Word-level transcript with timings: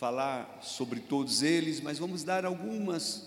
falar 0.00 0.60
sobre 0.62 0.98
todos 0.98 1.42
eles, 1.42 1.78
mas 1.78 1.98
vamos 1.98 2.24
dar 2.24 2.46
algumas 2.46 3.22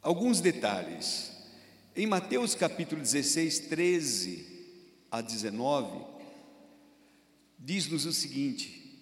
alguns 0.00 0.40
detalhes. 0.40 1.32
Em 1.96 2.06
Mateus 2.06 2.54
capítulo 2.54 3.02
16, 3.02 3.58
13 3.68 4.46
a 5.10 5.20
19, 5.20 6.06
diz-nos 7.58 8.06
o 8.06 8.12
seguinte: 8.12 8.96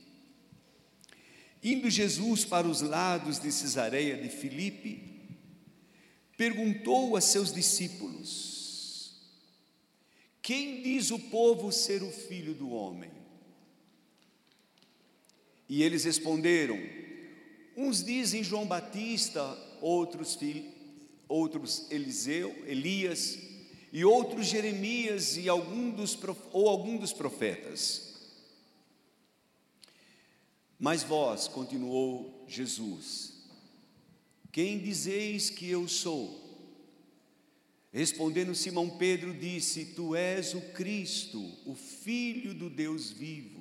Indo 1.62 1.90
Jesus 1.90 2.46
para 2.46 2.66
os 2.66 2.80
lados 2.80 3.38
de 3.38 3.52
Cesareia 3.52 4.16
de 4.16 4.30
Filipe, 4.30 5.36
perguntou 6.34 7.14
a 7.14 7.20
seus 7.20 7.52
discípulos: 7.52 9.20
Quem 10.40 10.80
diz 10.80 11.10
o 11.10 11.18
povo 11.18 11.70
ser 11.70 12.02
o 12.02 12.10
filho 12.10 12.54
do 12.54 12.70
homem? 12.70 13.23
E 15.68 15.82
eles 15.82 16.04
responderam: 16.04 16.78
Uns 17.76 18.04
dizem 18.04 18.44
João 18.44 18.66
Batista, 18.66 19.42
outros, 19.80 20.38
outros 21.28 21.90
Eliseu, 21.90 22.54
Elias, 22.66 23.38
e 23.92 24.04
outros 24.04 24.46
Jeremias 24.46 25.36
e 25.36 25.48
algum 25.48 25.90
dos, 25.90 26.18
ou 26.52 26.68
algum 26.68 26.96
dos 26.96 27.12
profetas. 27.12 28.12
Mas 30.78 31.02
vós, 31.02 31.46
continuou 31.46 32.44
Jesus, 32.48 33.34
quem 34.50 34.78
dizeis 34.78 35.48
que 35.48 35.70
eu 35.70 35.88
sou? 35.88 36.42
Respondendo 37.92 38.54
Simão 38.54 38.90
Pedro, 38.90 39.32
disse: 39.32 39.84
Tu 39.94 40.16
és 40.16 40.52
o 40.54 40.60
Cristo, 40.72 41.40
o 41.64 41.76
Filho 41.76 42.52
do 42.52 42.68
Deus 42.68 43.12
vivo. 43.12 43.53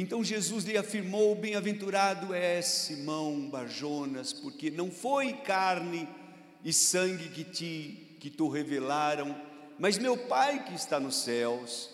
Então 0.00 0.22
Jesus 0.22 0.64
lhe 0.64 0.76
afirmou: 0.76 1.34
Bem-aventurado 1.34 2.32
és 2.32 2.66
Simão 2.66 3.50
Barjonas, 3.50 4.32
porque 4.32 4.70
não 4.70 4.92
foi 4.92 5.32
carne 5.32 6.08
e 6.64 6.72
sangue 6.72 7.28
que 7.30 7.42
te 7.42 8.16
que 8.20 8.30
tu 8.30 8.48
revelaram, 8.48 9.36
mas 9.76 9.98
meu 9.98 10.16
Pai 10.16 10.64
que 10.64 10.74
está 10.74 11.00
nos 11.00 11.16
céus. 11.16 11.90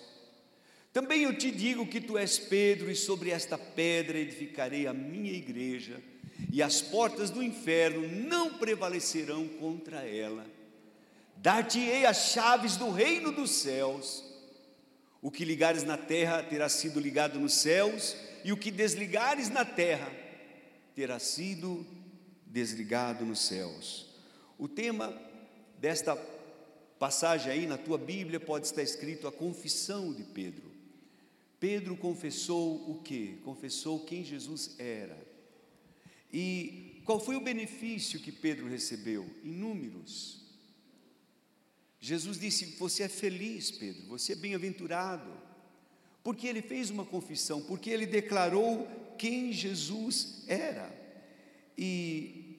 Também 0.93 1.23
eu 1.23 1.37
te 1.39 1.51
digo 1.51 1.87
que 1.87 1.99
tu 1.99 2.19
és 2.19 2.39
Pedro, 2.39 2.91
e 2.91 2.95
sobre 2.95 3.31
esta 3.31 3.57
pedra 3.57 4.19
edificarei 4.19 4.87
a 4.87 4.93
minha 4.93 5.33
igreja, 5.33 5.99
e 6.53 6.63
as 6.63 6.83
portas 6.83 7.31
do 7.31 7.43
inferno 7.43 8.07
não 8.29 8.59
prevalecerão 8.59 9.49
contra 9.49 10.07
ela. 10.07 10.45
Dar-te-ei 11.37 12.05
as 12.05 12.33
chaves 12.33 12.77
do 12.77 12.91
reino 12.91 13.33
dos 13.33 13.51
céus. 13.51 14.34
O 15.25 15.31
que 15.31 15.43
ligares 15.43 15.85
na 15.85 15.97
terra 15.97 16.43
terá 16.43 16.69
sido 16.69 17.01
ligado 17.01 17.41
nos 17.41 17.55
céus, 17.55 18.15
e 18.45 18.53
o 18.53 18.59
que 18.59 18.71
desligares 18.71 19.49
na 19.49 19.65
terra 19.65 20.13
terá 20.95 21.19
sido 21.19 21.87
desligado 22.45 23.25
nos 23.25 23.41
céus. 23.41 24.07
O 24.59 24.69
tema 24.69 25.19
desta 25.79 26.15
passagem 26.99 27.51
aí 27.51 27.67
na 27.67 27.79
tua 27.79 27.97
Bíblia 27.97 28.39
pode 28.39 28.67
estar 28.67 28.83
escrito 28.83 29.27
a 29.27 29.33
confissão 29.33 30.13
de 30.13 30.25
Pedro. 30.25 30.71
Pedro 31.59 31.97
confessou 31.97 32.91
o 32.91 33.01
que? 33.03 33.41
Confessou 33.47 34.01
quem 34.01 34.23
Jesus 34.23 34.77
era. 34.79 35.17
E 36.31 37.01
qual 37.07 37.19
foi 37.19 37.35
o 37.37 37.41
benefício 37.41 38.21
que 38.21 38.31
Pedro 38.31 38.69
recebeu? 38.69 39.27
Inúmeros. 39.43 40.44
Jesus 42.05 42.39
disse: 42.39 42.67
Você 42.79 43.05
é 43.05 43.09
feliz, 43.09 43.71
Pedro, 43.71 44.03
você 44.09 44.33
é 44.33 44.37
bem-aventurado. 44.37 45.33
Porque 46.23 46.47
ele 46.47 46.61
fez 46.61 46.91
uma 46.91 47.05
confissão, 47.05 47.63
porque 47.63 47.89
ele 47.89 48.05
declarou 48.05 48.87
quem 49.17 49.55
Jesus 49.55 50.45
era. 50.47 50.95
E 51.79 52.59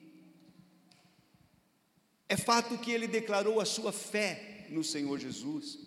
é 2.28 2.36
fato 2.36 2.76
que 2.76 2.90
ele 2.90 3.06
declarou 3.06 3.60
a 3.60 3.64
sua 3.64 3.92
fé 3.92 4.66
no 4.68 4.82
Senhor 4.82 5.16
Jesus. 5.16 5.78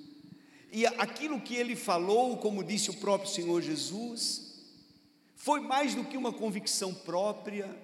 E 0.71 0.85
aquilo 0.85 1.41
que 1.41 1.55
ele 1.55 1.75
falou, 1.75 2.37
como 2.37 2.63
disse 2.63 2.89
o 2.89 2.97
próprio 2.97 3.29
Senhor 3.29 3.61
Jesus, 3.61 4.53
foi 5.35 5.59
mais 5.59 5.93
do 5.93 6.05
que 6.05 6.15
uma 6.15 6.31
convicção 6.31 6.93
própria, 6.93 7.77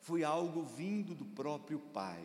foi 0.00 0.24
algo 0.24 0.62
vindo 0.62 1.14
do 1.14 1.24
próprio 1.24 1.78
Pai. 1.78 2.22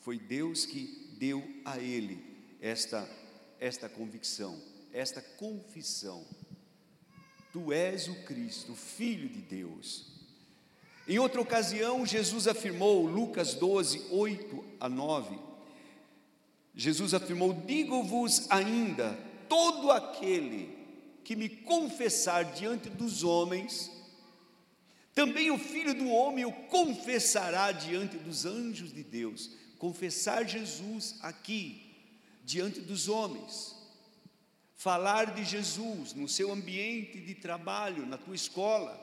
Foi 0.00 0.18
Deus 0.18 0.66
que 0.66 1.03
deu 1.18 1.42
a 1.64 1.78
ele 1.78 2.22
esta 2.60 3.08
esta 3.64 3.88
convicção, 3.88 4.60
esta 4.92 5.22
confissão. 5.22 6.26
Tu 7.52 7.72
és 7.72 8.08
o 8.08 8.14
Cristo, 8.24 8.74
filho 8.74 9.28
de 9.28 9.40
Deus. 9.40 10.12
Em 11.06 11.18
outra 11.18 11.40
ocasião, 11.40 12.04
Jesus 12.04 12.48
afirmou, 12.48 13.06
Lucas 13.06 13.54
12, 13.54 14.06
8 14.10 14.64
a 14.80 14.88
9, 14.88 15.38
Jesus 16.74 17.14
afirmou: 17.14 17.52
Digo-vos 17.52 18.50
ainda, 18.50 19.16
todo 19.48 19.90
aquele 19.90 20.76
que 21.22 21.36
me 21.36 21.48
confessar 21.48 22.44
diante 22.52 22.90
dos 22.90 23.22
homens, 23.22 23.90
também 25.14 25.50
o 25.50 25.58
filho 25.58 25.94
do 25.94 26.08
homem 26.08 26.44
o 26.44 26.52
confessará 26.52 27.72
diante 27.72 28.18
dos 28.18 28.44
anjos 28.44 28.92
de 28.92 29.02
Deus. 29.02 29.52
Confessar 29.78 30.46
Jesus 30.48 31.16
aqui, 31.22 31.96
diante 32.44 32.80
dos 32.80 33.08
homens. 33.08 33.74
Falar 34.74 35.34
de 35.34 35.44
Jesus 35.44 36.12
no 36.14 36.28
seu 36.28 36.52
ambiente 36.52 37.20
de 37.20 37.34
trabalho, 37.34 38.06
na 38.06 38.18
tua 38.18 38.34
escola. 38.34 39.00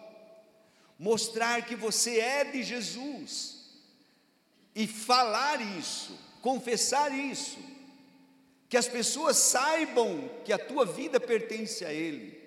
Mostrar 0.98 1.66
que 1.66 1.76
você 1.76 2.20
é 2.20 2.44
de 2.44 2.64
Jesus. 2.64 3.62
E 4.76 4.88
falar 4.88 5.62
isso 5.78 6.18
confessar 6.42 7.18
isso, 7.18 7.60
que 8.68 8.76
as 8.76 8.88
pessoas 8.88 9.38
saibam 9.38 10.30
que 10.44 10.52
a 10.52 10.58
tua 10.58 10.86
vida 10.86 11.20
pertence 11.20 11.86
a 11.86 11.94
Ele. 11.94 12.40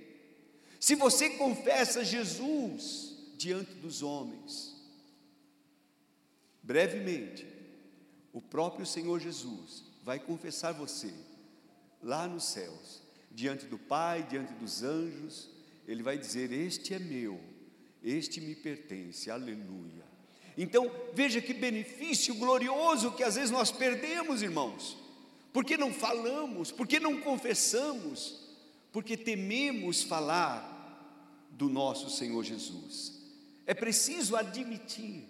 Se 0.80 0.94
você 0.94 1.30
confessa 1.30 2.04
Jesus 2.04 3.14
diante 3.38 3.72
dos 3.74 4.02
homens, 4.02 4.74
brevemente, 6.62 7.46
o 8.34 8.42
próprio 8.42 8.84
Senhor 8.84 9.20
Jesus 9.20 9.84
vai 10.02 10.18
confessar 10.18 10.72
você 10.72 11.14
lá 12.02 12.26
nos 12.26 12.44
céus, 12.44 13.00
diante 13.30 13.64
do 13.64 13.78
Pai, 13.78 14.24
diante 14.24 14.52
dos 14.54 14.82
anjos, 14.82 15.48
Ele 15.86 16.02
vai 16.02 16.18
dizer: 16.18 16.52
Este 16.52 16.92
é 16.92 16.98
meu, 16.98 17.40
este 18.02 18.40
me 18.40 18.56
pertence, 18.56 19.30
aleluia. 19.30 20.04
Então, 20.58 20.90
veja 21.14 21.40
que 21.40 21.54
benefício 21.54 22.34
glorioso 22.34 23.12
que 23.12 23.22
às 23.22 23.36
vezes 23.36 23.50
nós 23.50 23.70
perdemos, 23.70 24.42
irmãos, 24.42 24.96
porque 25.52 25.76
não 25.76 25.92
falamos, 25.92 26.72
porque 26.72 26.98
não 27.00 27.20
confessamos, 27.20 28.40
porque 28.92 29.16
tememos 29.16 30.02
falar 30.02 30.72
do 31.50 31.68
nosso 31.68 32.10
Senhor 32.10 32.42
Jesus. 32.42 33.14
É 33.64 33.74
preciso 33.74 34.36
admitir 34.36 35.28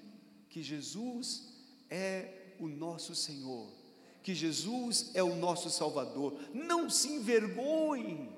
que 0.49 0.63
Jesus 0.63 1.49
é 1.91 2.44
o 2.59 2.69
nosso 2.69 3.15
Senhor, 3.15 3.69
que 4.23 4.35
Jesus 4.35 5.11
é 5.15 5.23
o 5.23 5.37
nosso 5.37 5.71
Salvador. 5.71 6.39
Não 6.53 6.89
se 6.89 7.09
envergonhe 7.09 8.31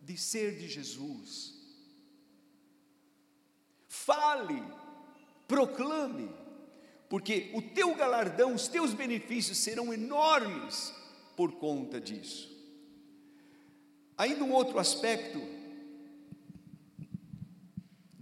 de 0.00 0.16
ser 0.16 0.58
de 0.58 0.68
Jesus. 0.68 1.54
Fale 3.88 4.62
proclame, 5.52 6.30
porque 7.10 7.50
o 7.52 7.60
teu 7.60 7.94
galardão, 7.94 8.54
os 8.54 8.68
teus 8.68 8.94
benefícios 8.94 9.58
serão 9.58 9.92
enormes 9.92 10.94
por 11.36 11.52
conta 11.52 12.00
disso. 12.00 12.50
Ainda 14.16 14.44
um 14.44 14.52
outro 14.52 14.78
aspecto, 14.78 15.38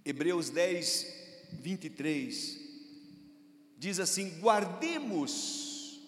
Hebreus 0.04 0.50
10, 0.50 1.06
23, 1.52 2.59
diz 3.80 3.98
assim: 3.98 4.38
guardemos 4.38 5.98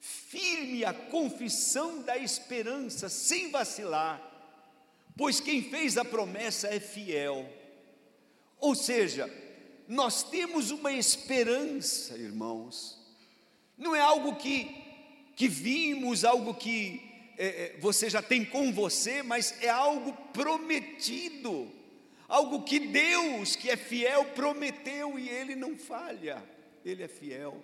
firme 0.00 0.84
a 0.84 0.94
confissão 0.94 2.02
da 2.02 2.16
esperança, 2.16 3.08
sem 3.08 3.50
vacilar, 3.50 4.22
pois 5.16 5.40
quem 5.40 5.62
fez 5.62 5.98
a 5.98 6.04
promessa 6.04 6.68
é 6.68 6.78
fiel. 6.78 7.52
Ou 8.60 8.76
seja, 8.76 9.28
nós 9.88 10.22
temos 10.22 10.70
uma 10.70 10.92
esperança, 10.92 12.16
irmãos, 12.16 12.96
não 13.76 13.96
é 13.96 14.00
algo 14.00 14.36
que, 14.36 14.70
que 15.34 15.48
vimos, 15.48 16.24
algo 16.24 16.54
que 16.54 17.02
é, 17.36 17.46
é, 17.46 17.76
você 17.80 18.08
já 18.08 18.22
tem 18.22 18.44
com 18.44 18.72
você, 18.72 19.22
mas 19.22 19.60
é 19.62 19.68
algo 19.68 20.12
prometido, 20.32 21.72
algo 22.28 22.62
que 22.62 22.78
Deus, 22.78 23.56
que 23.56 23.68
é 23.68 23.76
fiel, 23.76 24.26
prometeu 24.26 25.18
e 25.18 25.28
Ele 25.28 25.56
não 25.56 25.76
falha, 25.76 26.57
Ele 26.84 27.02
é 27.02 27.08
fiel. 27.08 27.62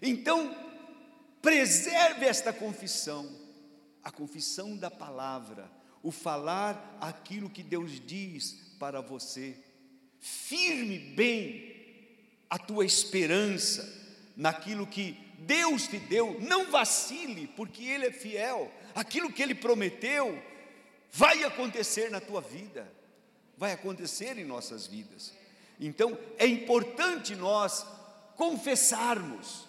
Então, 0.00 0.54
preserve 1.40 2.26
esta 2.26 2.52
confissão, 2.52 3.30
a 4.02 4.10
confissão 4.10 4.76
da 4.76 4.90
palavra, 4.90 5.70
o 6.02 6.10
falar 6.10 6.98
aquilo 7.00 7.48
que 7.50 7.62
Deus 7.62 8.00
diz 8.00 8.74
para 8.78 9.00
você. 9.00 9.56
Firme 10.18 10.98
bem 10.98 11.74
a 12.48 12.58
tua 12.58 12.84
esperança 12.84 14.02
naquilo 14.36 14.86
que 14.86 15.18
Deus 15.38 15.86
te 15.86 15.98
deu, 15.98 16.38
não 16.40 16.70
vacile, 16.70 17.46
porque 17.48 17.84
Ele 17.84 18.06
é 18.06 18.12
fiel. 18.12 18.72
Aquilo 18.94 19.32
que 19.32 19.42
Ele 19.42 19.54
prometeu 19.54 20.40
vai 21.10 21.44
acontecer 21.44 22.10
na 22.10 22.20
tua 22.20 22.40
vida, 22.40 22.90
vai 23.56 23.72
acontecer 23.72 24.38
em 24.38 24.44
nossas 24.44 24.86
vidas. 24.86 25.32
Então 25.78 26.18
é 26.38 26.46
importante 26.46 27.34
nós 27.34 27.84
confessarmos 28.36 29.66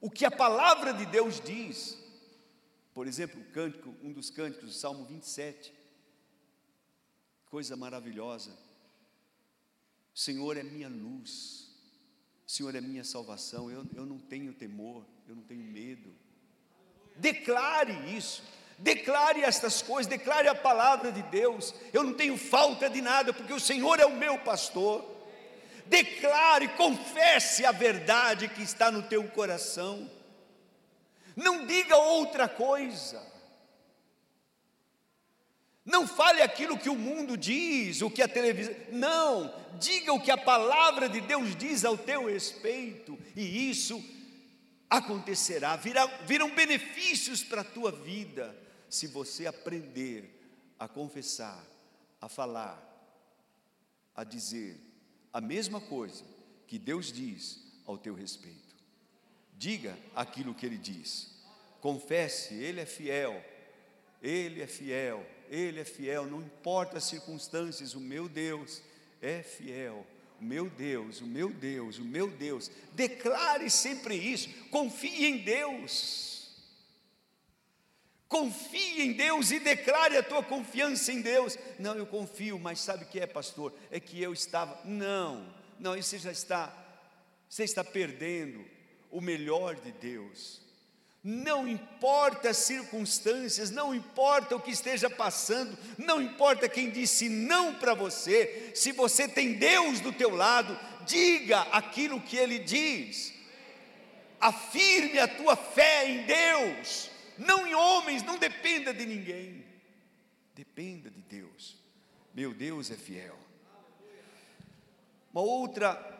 o 0.00 0.10
que 0.10 0.24
a 0.24 0.30
palavra 0.30 0.92
de 0.92 1.06
Deus 1.06 1.40
diz. 1.40 1.98
Por 2.94 3.06
exemplo, 3.06 3.40
o 3.40 3.44
cântico, 3.52 3.94
um 4.02 4.12
dos 4.12 4.30
cânticos 4.30 4.68
do 4.68 4.74
Salmo 4.74 5.04
27. 5.04 5.72
Coisa 7.46 7.76
maravilhosa. 7.76 8.56
Senhor 10.14 10.56
é 10.56 10.62
minha 10.62 10.88
luz, 10.88 11.70
Senhor 12.44 12.74
é 12.74 12.80
minha 12.80 13.04
salvação. 13.04 13.70
Eu, 13.70 13.86
eu 13.94 14.04
não 14.04 14.18
tenho 14.18 14.52
temor, 14.52 15.04
eu 15.28 15.36
não 15.36 15.42
tenho 15.42 15.62
medo. 15.62 16.12
Declare 17.16 18.16
isso, 18.16 18.42
declare 18.78 19.42
estas 19.42 19.82
coisas, 19.82 20.06
declare 20.06 20.48
a 20.48 20.54
palavra 20.54 21.12
de 21.12 21.22
Deus. 21.22 21.74
Eu 21.92 22.02
não 22.02 22.14
tenho 22.14 22.36
falta 22.36 22.90
de 22.90 23.00
nada, 23.00 23.32
porque 23.32 23.52
o 23.52 23.60
Senhor 23.60 24.00
é 24.00 24.06
o 24.06 24.16
meu 24.16 24.38
pastor. 24.38 25.17
Declare, 25.88 26.68
confesse 26.68 27.64
a 27.64 27.72
verdade 27.72 28.48
que 28.48 28.62
está 28.62 28.90
no 28.90 29.02
teu 29.02 29.24
coração. 29.28 30.10
Não 31.34 31.66
diga 31.66 31.96
outra 31.96 32.48
coisa. 32.48 33.26
Não 35.84 36.06
fale 36.06 36.42
aquilo 36.42 36.78
que 36.78 36.90
o 36.90 36.94
mundo 36.94 37.36
diz, 37.36 38.02
o 38.02 38.10
que 38.10 38.20
a 38.20 38.28
televisão. 38.28 38.74
Não, 38.92 39.54
diga 39.78 40.12
o 40.12 40.20
que 40.20 40.30
a 40.30 40.36
palavra 40.36 41.08
de 41.08 41.20
Deus 41.20 41.56
diz 41.56 41.84
ao 41.84 41.96
teu 41.96 42.26
respeito, 42.26 43.18
e 43.34 43.70
isso 43.70 44.04
acontecerá. 44.90 45.76
Virá, 45.76 46.04
virão 46.26 46.54
benefícios 46.54 47.42
para 47.42 47.62
a 47.62 47.64
tua 47.64 47.90
vida, 47.90 48.54
se 48.90 49.06
você 49.06 49.46
aprender 49.46 50.38
a 50.78 50.86
confessar, 50.86 51.64
a 52.20 52.28
falar, 52.28 52.78
a 54.14 54.24
dizer 54.24 54.87
a 55.32 55.40
mesma 55.40 55.80
coisa 55.80 56.24
que 56.66 56.78
Deus 56.78 57.12
diz 57.12 57.60
ao 57.86 57.96
teu 57.96 58.14
respeito. 58.14 58.76
Diga 59.56 59.98
aquilo 60.14 60.54
que 60.54 60.64
ele 60.64 60.78
diz. 60.78 61.34
Confesse, 61.80 62.54
ele 62.54 62.80
é 62.80 62.86
fiel. 62.86 63.44
Ele 64.22 64.62
é 64.62 64.66
fiel. 64.66 65.26
Ele 65.48 65.80
é 65.80 65.84
fiel, 65.84 66.26
não 66.26 66.42
importa 66.42 66.98
as 66.98 67.04
circunstâncias, 67.04 67.94
o 67.94 68.00
meu 68.00 68.28
Deus 68.28 68.82
é 69.22 69.42
fiel. 69.42 70.06
O 70.40 70.44
meu 70.44 70.68
Deus, 70.68 71.20
o 71.20 71.26
meu 71.26 71.50
Deus, 71.50 71.98
o 71.98 72.04
meu 72.04 72.30
Deus. 72.30 72.70
Declare 72.92 73.68
sempre 73.70 74.14
isso. 74.14 74.48
Confie 74.70 75.24
em 75.26 75.38
Deus. 75.38 76.37
Confie 78.28 79.02
em 79.02 79.12
Deus 79.12 79.50
e 79.50 79.58
declare 79.58 80.18
a 80.18 80.22
tua 80.22 80.42
confiança 80.42 81.10
em 81.10 81.22
Deus. 81.22 81.56
Não, 81.78 81.94
eu 81.94 82.06
confio, 82.06 82.58
mas 82.58 82.80
sabe 82.80 83.04
o 83.04 83.08
que 83.08 83.18
é, 83.18 83.26
pastor? 83.26 83.72
É 83.90 83.98
que 83.98 84.22
eu 84.22 84.34
estava. 84.34 84.78
Não, 84.84 85.46
não, 85.80 85.96
você 85.96 86.18
já 86.18 86.30
está, 86.30 86.72
você 87.48 87.64
está 87.64 87.82
perdendo 87.82 88.62
o 89.10 89.20
melhor 89.20 89.76
de 89.76 89.92
Deus. 89.92 90.60
Não 91.24 91.66
importa 91.66 92.50
as 92.50 92.58
circunstâncias, 92.58 93.70
não 93.70 93.94
importa 93.94 94.54
o 94.54 94.60
que 94.60 94.70
esteja 94.70 95.10
passando, 95.10 95.76
não 95.96 96.22
importa 96.22 96.68
quem 96.68 96.90
disse 96.90 97.28
não 97.28 97.74
para 97.74 97.92
você, 97.92 98.70
se 98.74 98.92
você 98.92 99.26
tem 99.26 99.54
Deus 99.54 100.00
do 100.00 100.12
teu 100.12 100.34
lado, 100.34 100.78
diga 101.04 101.62
aquilo 101.72 102.20
que 102.20 102.36
Ele 102.36 102.58
diz, 102.60 103.34
afirme 104.40 105.18
a 105.18 105.26
tua 105.26 105.56
fé 105.56 106.08
em 106.08 106.22
Deus, 106.22 107.10
não 107.38 107.66
em 107.66 107.74
homens, 107.74 108.22
não 108.22 108.38
dependa 108.38 108.92
de 108.92 109.06
ninguém, 109.06 109.64
dependa 110.54 111.10
de 111.10 111.22
Deus, 111.22 111.76
meu 112.34 112.52
Deus 112.52 112.90
é 112.90 112.96
fiel. 112.96 113.38
Uma 115.32 115.42
outra 115.42 116.18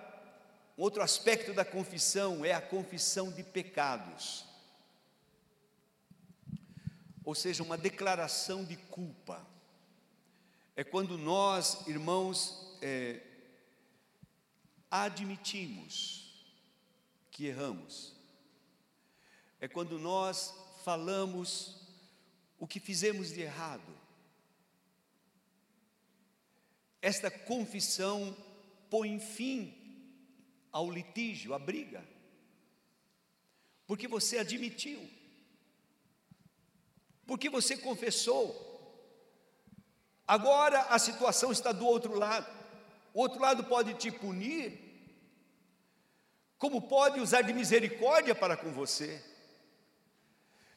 Outro 0.79 1.03
aspecto 1.03 1.53
da 1.53 1.65
confissão 1.65 2.45
é 2.45 2.53
a 2.53 2.61
confissão 2.61 3.33
de 3.33 3.43
pecados, 3.43 4.45
ou 7.25 7.35
seja, 7.35 7.65
uma 7.65 7.77
declaração 7.77 8.65
de 8.65 8.77
culpa. 8.77 9.45
É 10.77 10.85
quando 10.85 11.19
nós, 11.19 11.85
irmãos, 11.89 12.79
é, 12.81 13.21
admitimos 14.89 16.47
que 17.33 17.47
erramos, 17.47 18.15
é 19.61 19.67
quando 19.67 19.99
nós 19.99 20.55
falamos 20.89 21.77
o 22.59 22.67
que 22.67 22.81
fizemos 22.81 23.29
de 23.29 23.43
errado. 23.43 23.95
Esta 27.03 27.31
confissão 27.31 28.35
põe 28.89 29.21
fim 29.21 29.61
ao 30.73 30.91
litígio, 30.91 31.53
à 31.53 31.59
briga, 31.59 32.03
porque 33.87 34.09
você 34.09 34.39
admitiu, 34.39 35.07
porque 37.27 37.51
você 37.51 37.77
confessou. 37.77 38.49
Agora 40.27 40.81
a 40.85 40.99
situação 40.99 41.53
está 41.53 41.71
do 41.71 41.85
outro 41.85 42.15
lado. 42.15 42.51
O 43.13 43.21
outro 43.21 43.43
lado 43.43 43.65
pode 43.65 43.93
te 43.93 44.11
punir, 44.11 44.73
como 46.57 46.81
pode 46.81 47.21
usar 47.21 47.43
de 47.43 47.53
misericórdia 47.53 48.35
para 48.35 48.57
com 48.57 48.73
você. 48.73 49.23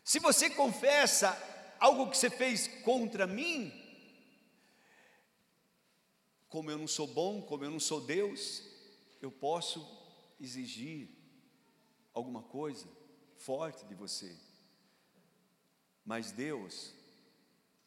Se 0.03 0.19
você 0.19 0.49
confessa 0.49 1.37
algo 1.79 2.09
que 2.09 2.17
você 2.17 2.29
fez 2.29 2.67
contra 2.83 3.25
mim, 3.25 3.71
como 6.49 6.69
eu 6.69 6.77
não 6.77 6.87
sou 6.87 7.07
bom, 7.07 7.41
como 7.41 7.63
eu 7.63 7.71
não 7.71 7.79
sou 7.79 8.01
Deus, 8.01 8.63
eu 9.21 9.31
posso 9.31 9.87
exigir 10.39 11.09
alguma 12.13 12.43
coisa 12.43 12.87
forte 13.37 13.85
de 13.85 13.95
você. 13.95 14.37
Mas 16.05 16.31
Deus, 16.31 16.93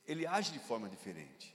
Ele 0.07 0.27
age 0.27 0.53
de 0.53 0.59
forma 0.59 0.89
diferente. 0.89 1.55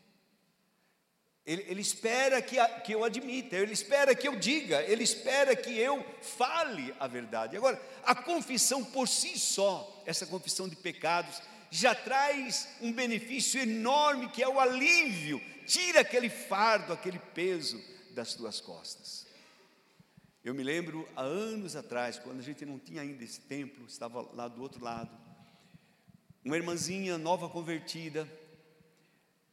Ele, 1.45 1.65
ele 1.67 1.81
espera 1.81 2.41
que, 2.41 2.59
a, 2.59 2.67
que 2.81 2.93
eu 2.93 3.03
admita, 3.03 3.55
Ele 3.55 3.73
espera 3.73 4.13
que 4.13 4.27
eu 4.27 4.35
diga, 4.35 4.81
Ele 4.83 5.03
espera 5.03 5.55
que 5.55 5.77
eu 5.77 6.05
fale 6.21 6.93
a 6.99 7.07
verdade. 7.07 7.57
Agora, 7.57 7.81
a 8.03 8.13
confissão 8.13 8.83
por 8.83 9.07
si 9.07 9.37
só, 9.39 10.03
essa 10.05 10.25
confissão 10.25 10.69
de 10.69 10.75
pecados, 10.75 11.41
já 11.71 11.93
traz 11.93 12.67
um 12.81 12.91
benefício 12.91 13.61
enorme 13.61 14.29
que 14.29 14.43
é 14.43 14.47
o 14.47 14.59
alívio, 14.59 15.41
tira 15.65 16.01
aquele 16.01 16.29
fardo, 16.29 16.93
aquele 16.93 17.19
peso 17.19 17.81
das 18.11 18.33
tuas 18.33 18.59
costas. 18.59 19.27
Eu 20.43 20.53
me 20.53 20.63
lembro 20.63 21.07
há 21.15 21.21
anos 21.21 21.75
atrás, 21.75 22.17
quando 22.17 22.39
a 22.39 22.43
gente 22.43 22.65
não 22.65 22.79
tinha 22.79 23.01
ainda 23.01 23.23
esse 23.23 23.41
templo, 23.41 23.85
estava 23.85 24.21
lá 24.33 24.47
do 24.47 24.61
outro 24.61 24.83
lado, 24.83 25.15
uma 26.43 26.55
irmãzinha 26.55 27.17
nova 27.17 27.49
convertida, 27.49 28.27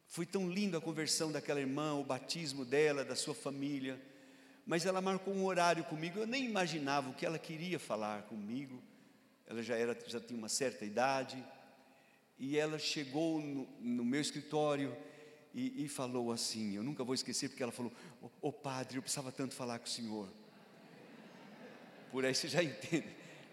foi 0.07 0.25
tão 0.25 0.49
linda 0.49 0.79
a 0.79 0.81
conversão 0.81 1.33
daquela 1.33 1.61
irmã, 1.61 1.95
o 1.95 2.05
batismo 2.05 2.65
dela, 2.65 3.05
da 3.05 3.17
sua 3.17 3.35
família, 3.35 4.01
mas 4.65 4.87
ela 4.87 5.01
marcou 5.01 5.35
um 5.35 5.45
horário 5.45 5.85
comigo, 5.85 6.19
eu 6.19 6.27
nem 6.27 6.45
imaginava 6.45 7.11
o 7.11 7.15
que 7.15 7.27
ela 7.27 7.39
queria 7.39 7.79
falar 7.79 8.23
comigo, 8.23 8.83
ela 9.47 9.63
já, 9.63 9.77
era, 9.77 9.97
já 10.07 10.21
tinha 10.21 10.39
uma 10.39 10.49
certa 10.49 10.85
idade, 10.85 11.43
e 12.39 12.59
ela 12.59 12.79
chegou 12.79 13.41
no, 13.41 13.69
no 13.81 14.05
meu 14.05 14.21
escritório 14.21 14.97
e, 15.55 15.85
e, 15.85 15.89
falou 15.89 16.33
assim, 16.33 16.75
eu 16.75 16.83
nunca 16.83 17.03
vou 17.03 17.15
esquecer, 17.15 17.49
porque 17.49 17.63
ela 17.63 17.73
falou, 17.73 17.93
ô 18.23 18.31
oh, 18.43 18.53
padre, 18.53 18.99
eu 18.99 19.03
precisava 19.03 19.33
tanto 19.33 19.55
falar 19.55 19.79
com 19.79 19.87
o 19.87 19.89
senhor, 19.89 20.29
por 22.11 22.25
aí 22.25 22.35
você 22.35 22.49
já 22.49 22.63
entende. 22.65 23.07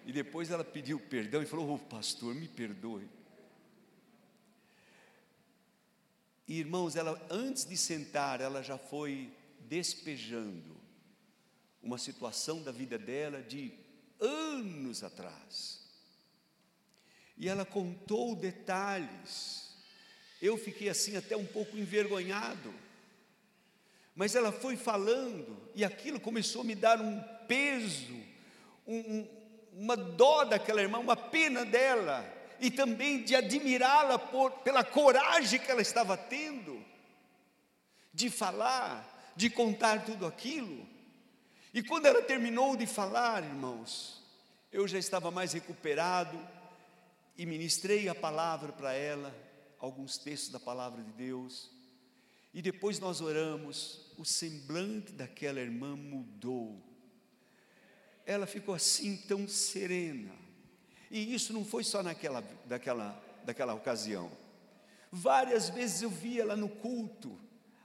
E 0.05 0.11
depois 0.11 0.51
ela 0.51 0.63
pediu 0.63 0.99
perdão 0.99 1.41
e 1.41 1.45
falou: 1.45 1.73
oh, 1.73 1.77
pastor, 1.77 2.35
me 2.35 2.47
perdoe. 2.47 3.07
Irmãos, 6.47 6.95
ela 6.95 7.19
antes 7.29 7.65
de 7.65 7.77
sentar, 7.77 8.41
ela 8.41 8.61
já 8.61 8.77
foi 8.77 9.31
despejando 9.59 10.75
uma 11.81 11.97
situação 11.97 12.61
da 12.61 12.71
vida 12.71 12.97
dela 12.97 13.41
de 13.41 13.73
anos 14.19 15.03
atrás. 15.03 15.81
E 17.37 17.49
ela 17.49 17.65
contou 17.65 18.35
detalhes. 18.35 19.73
Eu 20.41 20.57
fiquei 20.57 20.89
assim 20.89 21.15
até 21.15 21.35
um 21.35 21.45
pouco 21.45 21.77
envergonhado. 21.77 22.73
Mas 24.15 24.35
ela 24.35 24.51
foi 24.51 24.75
falando 24.75 25.57
e 25.73 25.83
aquilo 25.83 26.19
começou 26.19 26.61
a 26.61 26.65
me 26.65 26.75
dar 26.75 27.01
um 27.01 27.21
peso 27.47 28.23
um, 28.87 29.27
uma 29.73 29.95
dó 29.95 30.43
daquela 30.43 30.81
irmã, 30.81 30.99
uma 30.99 31.15
pena 31.15 31.65
dela. 31.65 32.23
E 32.63 32.71
também 32.71 33.21
de 33.21 33.35
admirá-la 33.35 34.17
pela 34.63 34.85
coragem 34.85 35.59
que 35.59 35.69
ela 35.69 35.81
estava 35.81 36.15
tendo 36.15 36.81
de 38.13 38.29
falar, 38.29 39.33
de 39.35 39.49
contar 39.49 40.05
tudo 40.05 40.25
aquilo. 40.25 40.87
E 41.73 41.83
quando 41.83 42.05
ela 42.05 42.21
terminou 42.21 42.77
de 42.77 42.87
falar, 42.87 43.43
irmãos, 43.43 44.23
eu 44.71 44.87
já 44.87 44.97
estava 44.97 45.29
mais 45.29 45.51
recuperado 45.51 46.39
e 47.37 47.45
ministrei 47.45 48.07
a 48.07 48.15
palavra 48.15 48.71
para 48.71 48.93
ela, 48.93 49.35
alguns 49.77 50.17
textos 50.17 50.49
da 50.49 50.59
palavra 50.59 51.03
de 51.03 51.11
Deus. 51.11 51.69
E 52.53 52.61
depois 52.61 52.97
nós 52.97 53.19
oramos, 53.19 54.09
o 54.17 54.23
semblante 54.23 55.11
daquela 55.11 55.59
irmã 55.59 55.97
mudou. 55.97 56.81
Ela 58.25 58.47
ficou 58.47 58.73
assim 58.73 59.17
tão 59.17 59.49
serena. 59.49 60.42
E 61.13 61.31
isso 61.31 61.53
não 61.53 61.63
foi 61.63 61.83
só 61.83 62.01
naquela, 62.01 62.43
daquela, 62.65 63.23
daquela 63.45 63.75
ocasião. 63.75 64.31
Várias 65.11 65.69
vezes 65.69 66.01
eu 66.01 66.09
via 66.09 66.41
ela 66.41 66.55
no 66.55 66.67
culto. 66.67 67.39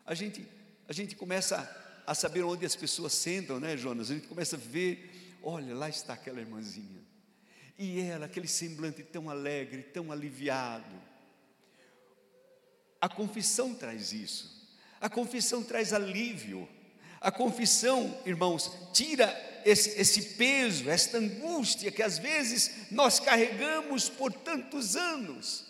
A 0.07 0.15
gente, 0.15 0.49
a 0.89 0.95
gente 0.95 1.15
começa 1.15 1.59
a 2.07 2.15
saber 2.15 2.43
onde 2.43 2.65
as 2.65 2.75
pessoas 2.75 3.13
sentam, 3.13 3.61
né, 3.61 3.77
Jonas? 3.77 4.11
A 4.11 4.15
gente 4.15 4.27
começa 4.27 4.57
a 4.57 4.59
ver, 4.59 5.37
olha, 5.43 5.75
lá 5.75 5.91
está 5.91 6.15
aquela 6.15 6.41
irmãzinha. 6.41 7.03
E 7.79 8.01
ela, 8.01 8.25
aquele 8.25 8.49
semblante 8.49 9.03
tão 9.03 9.29
alegre, 9.29 9.83
tão 9.83 10.11
aliviado. 10.11 10.97
A 12.99 13.11
confissão 13.11 13.75
traz 13.75 14.11
isso. 14.15 14.75
A 14.99 15.11
confissão 15.11 15.63
traz 15.63 15.93
alívio. 15.93 16.67
A 17.21 17.31
confissão, 17.31 18.17
irmãos, 18.25 18.71
tira 18.93 19.27
esse, 19.65 20.01
esse 20.01 20.23
peso, 20.37 20.89
esta 20.89 21.19
angústia 21.19 21.91
que 21.91 22.03
às 22.03 22.19
vezes 22.19 22.91
nós 22.91 23.19
carregamos 23.19 24.09
por 24.09 24.33
tantos 24.33 24.97
anos, 24.97 25.65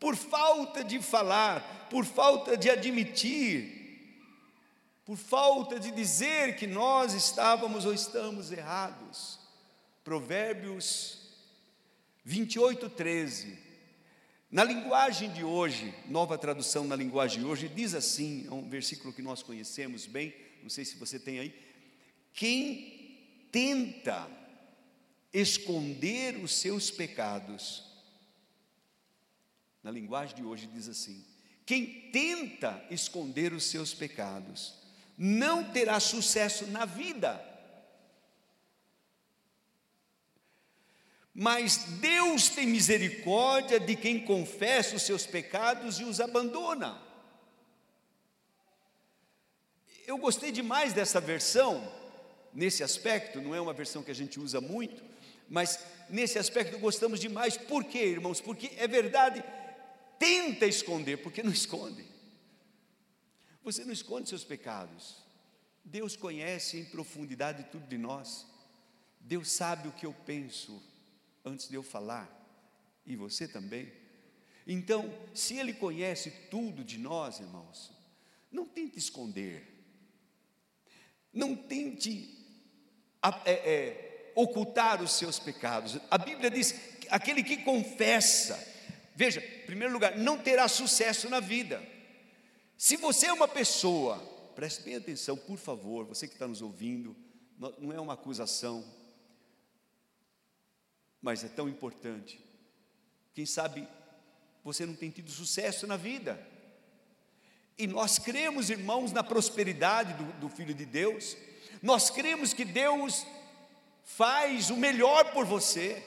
por 0.00 0.16
falta 0.16 0.82
de 0.82 1.00
falar, 1.00 1.88
por 1.90 2.04
falta 2.04 2.56
de 2.56 2.70
admitir, 2.70 3.78
por 5.04 5.16
falta 5.16 5.78
de 5.78 5.90
dizer 5.90 6.56
que 6.56 6.66
nós 6.66 7.14
estávamos 7.14 7.84
ou 7.84 7.94
estamos 7.94 8.52
errados. 8.52 9.38
Provérbios 10.04 11.18
28, 12.24 12.90
13. 12.90 13.58
Na 14.50 14.64
linguagem 14.64 15.30
de 15.30 15.44
hoje, 15.44 15.94
nova 16.06 16.38
tradução 16.38 16.84
na 16.84 16.96
linguagem 16.96 17.40
de 17.40 17.46
hoje, 17.46 17.68
diz 17.68 17.94
assim: 17.94 18.46
é 18.46 18.52
um 18.52 18.68
versículo 18.68 19.12
que 19.12 19.22
nós 19.22 19.42
conhecemos 19.42 20.06
bem, 20.06 20.34
não 20.62 20.70
sei 20.70 20.84
se 20.84 20.96
você 20.96 21.18
tem 21.18 21.38
aí. 21.38 21.54
Quem 22.32 23.48
tenta 23.50 24.28
esconder 25.32 26.36
os 26.36 26.52
seus 26.52 26.90
pecados, 26.90 27.84
na 29.82 29.90
linguagem 29.90 30.36
de 30.36 30.42
hoje 30.42 30.66
diz 30.66 30.88
assim: 30.88 31.24
quem 31.68 32.10
tenta 32.10 32.82
esconder 32.90 33.52
os 33.52 33.64
seus 33.64 33.92
pecados, 33.92 34.74
não 35.18 35.64
terá 35.64 36.00
sucesso 36.00 36.66
na 36.68 36.84
vida. 36.84 37.44
Mas 41.34 41.76
Deus 42.00 42.48
tem 42.48 42.66
misericórdia 42.66 43.78
de 43.78 43.94
quem 43.94 44.24
confessa 44.24 44.96
os 44.96 45.02
seus 45.02 45.26
pecados 45.26 46.00
e 46.00 46.04
os 46.04 46.20
abandona. 46.20 47.00
Eu 50.08 50.16
gostei 50.16 50.50
demais 50.50 50.94
dessa 50.94 51.20
versão, 51.20 51.86
nesse 52.54 52.82
aspecto, 52.82 53.42
não 53.42 53.54
é 53.54 53.60
uma 53.60 53.74
versão 53.74 54.02
que 54.02 54.10
a 54.10 54.14
gente 54.14 54.40
usa 54.40 54.58
muito, 54.58 55.04
mas 55.50 55.84
nesse 56.08 56.38
aspecto 56.38 56.78
gostamos 56.78 57.20
demais. 57.20 57.58
Por 57.58 57.84
quê, 57.84 58.06
irmãos? 58.06 58.40
Porque 58.40 58.70
é 58.78 58.88
verdade, 58.88 59.44
tenta 60.18 60.64
esconder, 60.64 61.18
porque 61.18 61.42
não 61.42 61.52
esconde. 61.52 62.06
Você 63.62 63.84
não 63.84 63.92
esconde 63.92 64.30
seus 64.30 64.44
pecados. 64.44 65.22
Deus 65.84 66.16
conhece 66.16 66.78
em 66.78 66.86
profundidade 66.86 67.64
tudo 67.64 67.86
de 67.86 67.98
nós. 67.98 68.46
Deus 69.20 69.50
sabe 69.50 69.88
o 69.88 69.92
que 69.92 70.06
eu 70.06 70.14
penso, 70.24 70.82
antes 71.44 71.68
de 71.68 71.74
eu 71.74 71.82
falar, 71.82 72.26
e 73.04 73.14
você 73.14 73.46
também. 73.46 73.92
Então, 74.66 75.14
se 75.34 75.58
Ele 75.58 75.74
conhece 75.74 76.30
tudo 76.50 76.82
de 76.82 76.96
nós, 76.96 77.40
irmãos, 77.40 77.92
não 78.50 78.64
tente 78.64 78.98
esconder, 78.98 79.77
não 81.32 81.54
tente 81.54 82.36
é, 83.44 83.52
é, 83.52 84.32
ocultar 84.34 85.02
os 85.02 85.12
seus 85.12 85.38
pecados. 85.38 85.98
A 86.10 86.18
Bíblia 86.18 86.50
diz: 86.50 86.74
aquele 87.10 87.42
que 87.42 87.58
confessa, 87.58 88.56
veja, 89.14 89.40
em 89.40 89.66
primeiro 89.66 89.92
lugar, 89.92 90.16
não 90.16 90.38
terá 90.38 90.68
sucesso 90.68 91.28
na 91.28 91.40
vida. 91.40 91.82
Se 92.76 92.96
você 92.96 93.26
é 93.26 93.32
uma 93.32 93.48
pessoa, 93.48 94.18
preste 94.54 94.82
bem 94.84 94.96
atenção, 94.96 95.36
por 95.36 95.58
favor, 95.58 96.04
você 96.04 96.28
que 96.28 96.34
está 96.34 96.46
nos 96.46 96.62
ouvindo, 96.62 97.16
não 97.78 97.92
é 97.92 98.00
uma 98.00 98.14
acusação, 98.14 98.84
mas 101.20 101.42
é 101.42 101.48
tão 101.48 101.68
importante. 101.68 102.40
Quem 103.34 103.44
sabe 103.44 103.86
você 104.62 104.84
não 104.84 104.94
tem 104.94 105.10
tido 105.10 105.30
sucesso 105.30 105.86
na 105.86 105.96
vida. 105.96 106.38
E 107.78 107.86
nós 107.86 108.18
cremos, 108.18 108.70
irmãos, 108.70 109.12
na 109.12 109.22
prosperidade 109.22 110.12
do, 110.14 110.24
do 110.32 110.48
Filho 110.48 110.74
de 110.74 110.84
Deus, 110.84 111.36
nós 111.80 112.10
cremos 112.10 112.52
que 112.52 112.64
Deus 112.64 113.24
faz 114.04 114.68
o 114.68 114.76
melhor 114.76 115.32
por 115.32 115.46
você, 115.46 116.02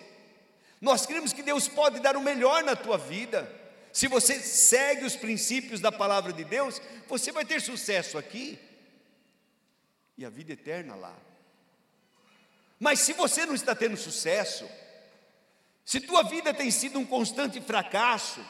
nós 0.81 1.05
cremos 1.05 1.31
que 1.31 1.41
Deus 1.41 1.67
pode 1.67 1.99
dar 1.99 2.17
o 2.17 2.21
melhor 2.21 2.63
na 2.63 2.75
tua 2.75 2.97
vida. 2.97 3.49
Se 3.93 4.07
você 4.07 4.39
segue 4.39 5.05
os 5.05 5.15
princípios 5.15 5.79
da 5.79 5.91
palavra 5.91 6.33
de 6.33 6.43
Deus, 6.43 6.81
você 7.07 7.31
vai 7.31 7.45
ter 7.45 7.61
sucesso 7.61 8.17
aqui 8.17 8.59
e 10.17 10.25
a 10.25 10.29
vida 10.29 10.53
eterna 10.53 10.95
lá. 10.95 11.15
Mas 12.79 12.99
se 13.01 13.13
você 13.13 13.45
não 13.45 13.53
está 13.53 13.75
tendo 13.75 13.95
sucesso, 13.95 14.67
se 15.85 15.99
tua 15.99 16.23
vida 16.23 16.53
tem 16.53 16.71
sido 16.71 16.97
um 16.97 17.05
constante 17.05 17.61
fracasso, 17.61 18.43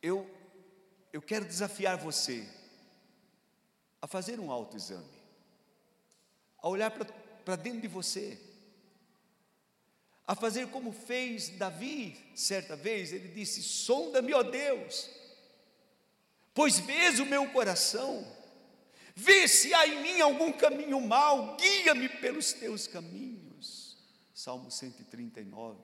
eu, 0.00 0.30
eu 1.16 1.22
quero 1.22 1.46
desafiar 1.46 1.96
você 1.96 2.46
a 4.02 4.06
fazer 4.06 4.38
um 4.38 4.50
autoexame, 4.50 5.16
a 6.58 6.68
olhar 6.68 6.90
para 6.90 7.56
dentro 7.56 7.80
de 7.80 7.88
você, 7.88 8.38
a 10.26 10.34
fazer 10.34 10.68
como 10.68 10.92
fez 10.92 11.48
Davi 11.48 12.14
certa 12.34 12.76
vez, 12.76 13.14
ele 13.14 13.28
disse: 13.28 13.62
Sonda-me, 13.62 14.34
ó 14.34 14.42
Deus, 14.42 15.08
pois 16.52 16.78
vês 16.80 17.18
o 17.18 17.24
meu 17.24 17.48
coração, 17.50 18.22
vê 19.14 19.48
se 19.48 19.72
há 19.72 19.86
em 19.86 20.02
mim 20.02 20.20
algum 20.20 20.52
caminho 20.52 21.00
mau, 21.00 21.56
guia-me 21.56 22.10
pelos 22.10 22.52
teus 22.52 22.86
caminhos. 22.86 23.96
Salmo 24.34 24.70
139. 24.70 25.80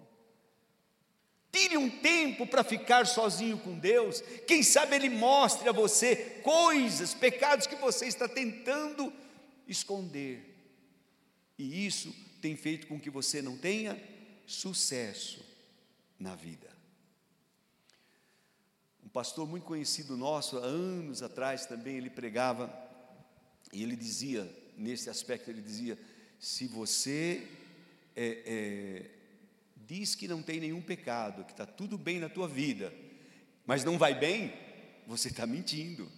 Tire 1.53 1.77
um 1.77 1.91
tempo 1.91 2.47
para 2.47 2.65
ficar 2.65 3.07
sozinho 3.07 3.59
com 3.59 3.79
Deus. 3.79 4.23
Quem 4.47 4.63
sabe 4.63 4.97
Ele 4.97 5.11
mostre 5.11 5.69
a 5.69 5.73
você 5.73 6.17
coisas, 6.43 7.13
pecados 7.13 7.67
que 7.67 7.77
você 7.77 8.07
está 8.07 8.27
tentando 8.27 9.13
esconder. 9.69 10.49
E 11.59 11.87
isso 11.87 12.15
tem 12.41 12.57
feito 12.57 12.87
com 12.87 12.99
que 12.99 13.11
você 13.11 13.43
não 13.43 13.59
tenha 13.59 14.03
sucesso 14.47 15.45
na 16.19 16.35
vida. 16.35 16.71
Um 19.05 19.09
pastor 19.09 19.47
muito 19.47 19.65
conhecido 19.65 20.17
nosso, 20.17 20.57
há 20.57 20.65
anos 20.65 21.23
atrás 21.23 21.67
também, 21.67 21.99
ele 21.99 22.09
pregava 22.09 22.73
e 23.73 23.83
ele 23.83 23.95
dizia, 23.95 24.51
nesse 24.77 25.11
aspecto, 25.11 25.51
ele 25.51 25.61
dizia: 25.61 25.99
se 26.39 26.67
você 26.67 27.47
é, 28.17 28.43
é, 28.47 29.11
diz 29.87 30.15
que 30.15 30.29
não 30.29 30.43
tem 30.43 30.61
nenhum 30.61 30.81
pecado, 30.81 31.45
que 31.45 31.53
está 31.53 31.67
tudo 31.67 31.99
bem 31.99 32.19
na 32.19 32.29
tua 32.29 32.49
vida, 32.49 32.93
mas 33.67 33.85
não 33.85 33.99
vai 33.99 34.15
bem, 34.15 34.53
você 35.07 35.29
está 35.29 35.47
mentindo. 35.47 36.11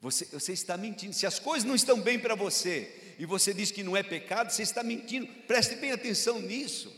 Você, 0.00 0.24
você 0.26 0.52
está 0.52 0.76
mentindo. 0.76 1.12
Se 1.12 1.26
as 1.26 1.38
coisas 1.38 1.68
não 1.68 1.74
estão 1.74 2.00
bem 2.00 2.18
para 2.18 2.34
você 2.34 3.14
e 3.18 3.26
você 3.26 3.52
diz 3.52 3.70
que 3.70 3.82
não 3.82 3.96
é 3.96 4.02
pecado, 4.02 4.50
você 4.50 4.62
está 4.62 4.82
mentindo. 4.82 5.26
Preste 5.46 5.76
bem 5.76 5.92
atenção 5.92 6.40
nisso. 6.40 6.90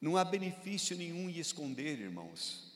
Não 0.00 0.16
há 0.16 0.24
benefício 0.24 0.96
nenhum 0.96 1.28
em 1.28 1.38
esconder, 1.38 1.98
irmãos. 1.98 2.72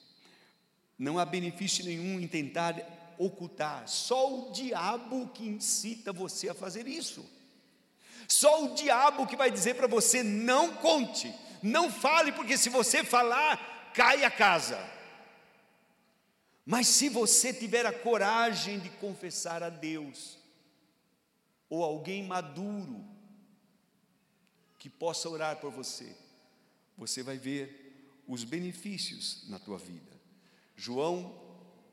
Não 0.99 1.19
há 1.19 1.25
benefício 1.25 1.85
nenhum 1.85 2.21
em 2.21 2.27
tentar 2.27 2.75
ocultar. 3.19 3.89
Só 3.89 4.33
o 4.33 4.53
diabo 4.53 5.29
que 5.29 5.47
incita 5.47 6.13
você 6.13 6.49
a 6.49 6.55
fazer 6.55 6.87
isso. 6.87 7.25
Só 8.27 8.65
o 8.65 8.75
diabo 8.75 9.27
que 9.27 9.37
vai 9.37 9.51
dizer 9.51 9.75
para 9.75 9.87
você: 9.87 10.23
não 10.23 10.75
conte, 10.75 11.35
não 11.63 11.91
fale, 11.91 12.33
porque 12.33 12.57
se 12.57 12.69
você 12.69 13.03
falar, 13.03 13.93
cai 13.95 14.25
a 14.25 14.31
casa. 14.31 14.79
Mas 16.65 16.87
se 16.87 17.09
você 17.09 17.53
tiver 17.53 17.87
a 17.87 17.93
coragem 17.93 18.79
de 18.79 18.91
confessar 18.91 19.63
a 19.63 19.71
Deus, 19.71 20.39
ou 21.71 21.83
alguém 21.83 22.23
maduro 22.23 23.05
que 24.79 24.91
possa 24.91 25.29
orar 25.29 25.57
por 25.57 25.71
você, 25.71 26.15
você 26.97 27.23
vai 27.23 27.39
ver 27.39 28.23
os 28.27 28.45
benefícios 28.45 29.49
na 29.49 29.59
tua 29.59 29.79
vida. 29.79 30.13
João, 30.77 31.48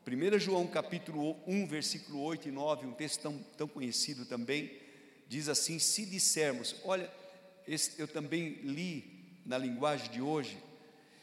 1 0.07 0.39
João 0.39 0.67
capítulo 0.67 1.35
1, 1.47 1.65
versículo 1.65 2.21
8 2.21 2.49
e 2.49 2.51
9, 2.51 2.85
um 2.85 2.93
texto 2.93 3.21
tão, 3.21 3.39
tão 3.57 3.67
conhecido 3.67 4.23
também, 4.23 4.71
diz 5.27 5.49
assim: 5.49 5.79
se 5.79 6.05
dissermos, 6.05 6.75
olha, 6.83 7.11
esse, 7.67 7.99
eu 7.99 8.07
também 8.07 8.59
li 8.61 9.41
na 9.43 9.57
linguagem 9.57 10.11
de 10.11 10.21
hoje, 10.21 10.57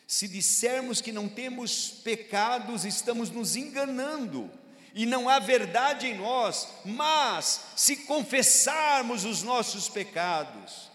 se 0.05 0.27
dissermos 0.27 1.01
que 1.01 1.13
não 1.13 1.29
temos 1.29 1.91
pecados, 2.03 2.85
estamos 2.85 3.31
nos 3.31 3.55
enganando 3.55 4.51
e 4.95 5.07
não 5.07 5.29
há 5.29 5.39
verdade 5.39 6.09
em 6.09 6.19
nós, 6.19 6.69
mas 6.85 7.67
se 7.77 7.99
confessarmos 7.99 9.25
os 9.25 9.45
nossos 9.45 9.89
pecados 9.89 10.91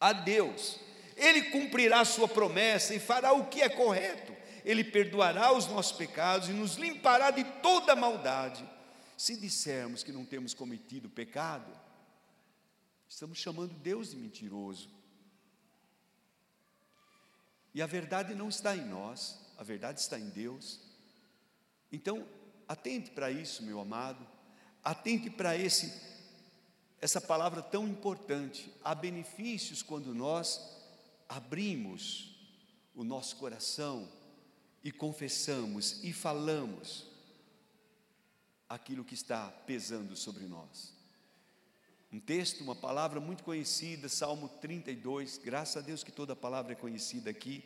a 0.00 0.12
Deus, 0.12 0.80
Ele 1.16 1.42
cumprirá 1.42 2.04
sua 2.04 2.26
promessa 2.26 2.92
e 2.92 2.98
fará 2.98 3.32
o 3.32 3.46
que 3.46 3.62
é 3.62 3.68
correto, 3.68 4.36
Ele 4.68 4.84
perdoará 4.84 5.50
os 5.50 5.66
nossos 5.66 5.92
pecados 5.92 6.50
e 6.50 6.52
nos 6.52 6.74
limpará 6.74 7.30
de 7.30 7.42
toda 7.62 7.96
maldade. 7.96 8.68
Se 9.16 9.34
dissermos 9.34 10.02
que 10.02 10.12
não 10.12 10.26
temos 10.26 10.52
cometido 10.52 11.08
pecado, 11.08 11.72
estamos 13.08 13.38
chamando 13.38 13.72
Deus 13.72 14.10
de 14.10 14.18
mentiroso. 14.18 14.90
E 17.72 17.80
a 17.80 17.86
verdade 17.86 18.34
não 18.34 18.50
está 18.50 18.76
em 18.76 18.84
nós, 18.84 19.40
a 19.56 19.62
verdade 19.62 20.00
está 20.00 20.18
em 20.18 20.28
Deus. 20.28 20.78
Então, 21.90 22.28
atente 22.68 23.10
para 23.10 23.30
isso, 23.30 23.62
meu 23.62 23.80
amado, 23.80 24.28
atente 24.84 25.30
para 25.30 25.56
esse 25.56 25.90
essa 27.00 27.22
palavra 27.22 27.62
tão 27.62 27.88
importante. 27.88 28.70
Há 28.84 28.94
benefícios 28.94 29.82
quando 29.82 30.14
nós 30.14 30.60
abrimos 31.26 32.36
o 32.94 33.02
nosso 33.02 33.36
coração 33.36 34.17
e 34.82 34.92
confessamos 34.92 36.02
e 36.04 36.12
falamos 36.12 37.06
aquilo 38.68 39.04
que 39.04 39.14
está 39.14 39.48
pesando 39.66 40.14
sobre 40.16 40.44
nós. 40.44 40.92
Um 42.12 42.20
texto, 42.20 42.62
uma 42.62 42.74
palavra 42.74 43.20
muito 43.20 43.44
conhecida, 43.44 44.08
Salmo 44.08 44.48
32. 44.60 45.38
Graças 45.38 45.76
a 45.76 45.80
Deus 45.80 46.02
que 46.02 46.12
toda 46.12 46.34
palavra 46.34 46.72
é 46.72 46.76
conhecida 46.76 47.28
aqui, 47.30 47.64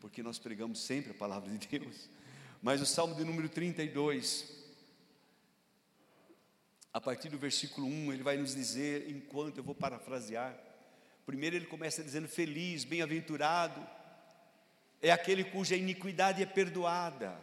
porque 0.00 0.22
nós 0.22 0.38
pregamos 0.38 0.80
sempre 0.80 1.12
a 1.12 1.14
palavra 1.14 1.50
de 1.56 1.66
Deus. 1.66 2.10
Mas 2.62 2.80
o 2.80 2.86
Salmo 2.86 3.14
de 3.14 3.24
número 3.24 3.48
32, 3.48 4.44
a 6.92 7.00
partir 7.00 7.28
do 7.28 7.38
versículo 7.38 7.86
1, 7.86 8.12
ele 8.12 8.22
vai 8.22 8.36
nos 8.36 8.54
dizer, 8.54 9.08
enquanto 9.10 9.58
eu 9.58 9.64
vou 9.64 9.74
parafrasear. 9.74 10.58
Primeiro 11.24 11.56
ele 11.56 11.66
começa 11.66 12.02
dizendo: 12.02 12.28
Feliz, 12.28 12.84
bem-aventurado, 12.84 13.80
é 15.00 15.10
aquele 15.10 15.44
cuja 15.44 15.76
iniquidade 15.76 16.42
é 16.42 16.46
perdoada, 16.46 17.38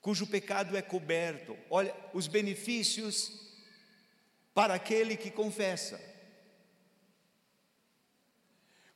cujo 0.00 0.26
pecado 0.26 0.76
é 0.76 0.82
coberto. 0.82 1.56
Olha, 1.68 1.94
os 2.12 2.26
benefícios 2.26 3.32
para 4.54 4.74
aquele 4.74 5.16
que 5.16 5.30
confessa. 5.30 6.00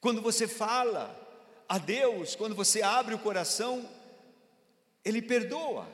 Quando 0.01 0.21
você 0.21 0.47
fala 0.47 1.21
a 1.69 1.79
Deus, 1.79 2.37
quando 2.37 2.55
você 2.55 2.83
abre 2.83 3.15
o 3.15 3.19
coração, 3.19 3.89
ele 5.05 5.23
perdoa. 5.23 5.89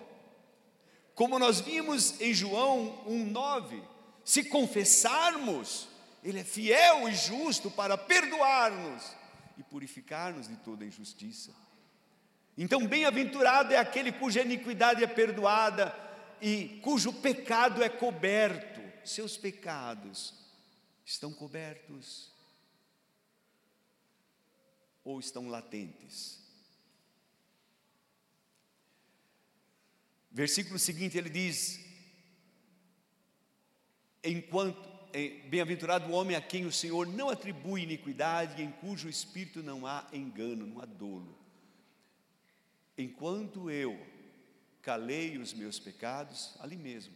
Como 1.14 1.38
nós 1.38 1.60
vimos 1.60 2.20
em 2.20 2.32
João 2.32 3.04
1,9, 3.06 3.82
se 4.24 4.44
confessarmos, 4.44 5.88
Ele 6.22 6.40
é 6.40 6.44
fiel 6.44 7.08
e 7.08 7.14
justo 7.14 7.70
para 7.70 7.98
perdoar-nos 7.98 9.19
e 9.60 9.62
purificar-nos 9.62 10.48
de 10.48 10.56
toda 10.56 10.86
injustiça. 10.86 11.54
Então, 12.56 12.86
bem-aventurado 12.86 13.74
é 13.74 13.76
aquele 13.76 14.10
cuja 14.10 14.40
iniquidade 14.40 15.04
é 15.04 15.06
perdoada 15.06 15.94
e 16.40 16.80
cujo 16.82 17.12
pecado 17.12 17.82
é 17.82 17.88
coberto. 17.88 18.80
Seus 19.06 19.36
pecados 19.36 20.34
estão 21.04 21.32
cobertos 21.32 22.32
ou 25.04 25.20
estão 25.20 25.48
latentes? 25.48 26.40
Versículo 30.30 30.78
seguinte 30.78 31.18
ele 31.18 31.28
diz: 31.28 31.80
Enquanto 34.24 34.89
bem-aventurado 35.48 36.10
o 36.10 36.12
homem 36.12 36.36
a 36.36 36.40
quem 36.40 36.66
o 36.66 36.72
Senhor 36.72 37.06
não 37.06 37.28
atribui 37.28 37.82
iniquidade, 37.82 38.62
em 38.62 38.70
cujo 38.70 39.08
espírito 39.08 39.62
não 39.62 39.86
há 39.86 40.06
engano, 40.12 40.66
não 40.66 40.80
há 40.80 40.84
dolo. 40.84 41.38
Enquanto 42.96 43.70
eu 43.70 43.98
calei 44.82 45.38
os 45.38 45.52
meus 45.52 45.78
pecados, 45.78 46.54
ali 46.60 46.76
mesmo, 46.76 47.14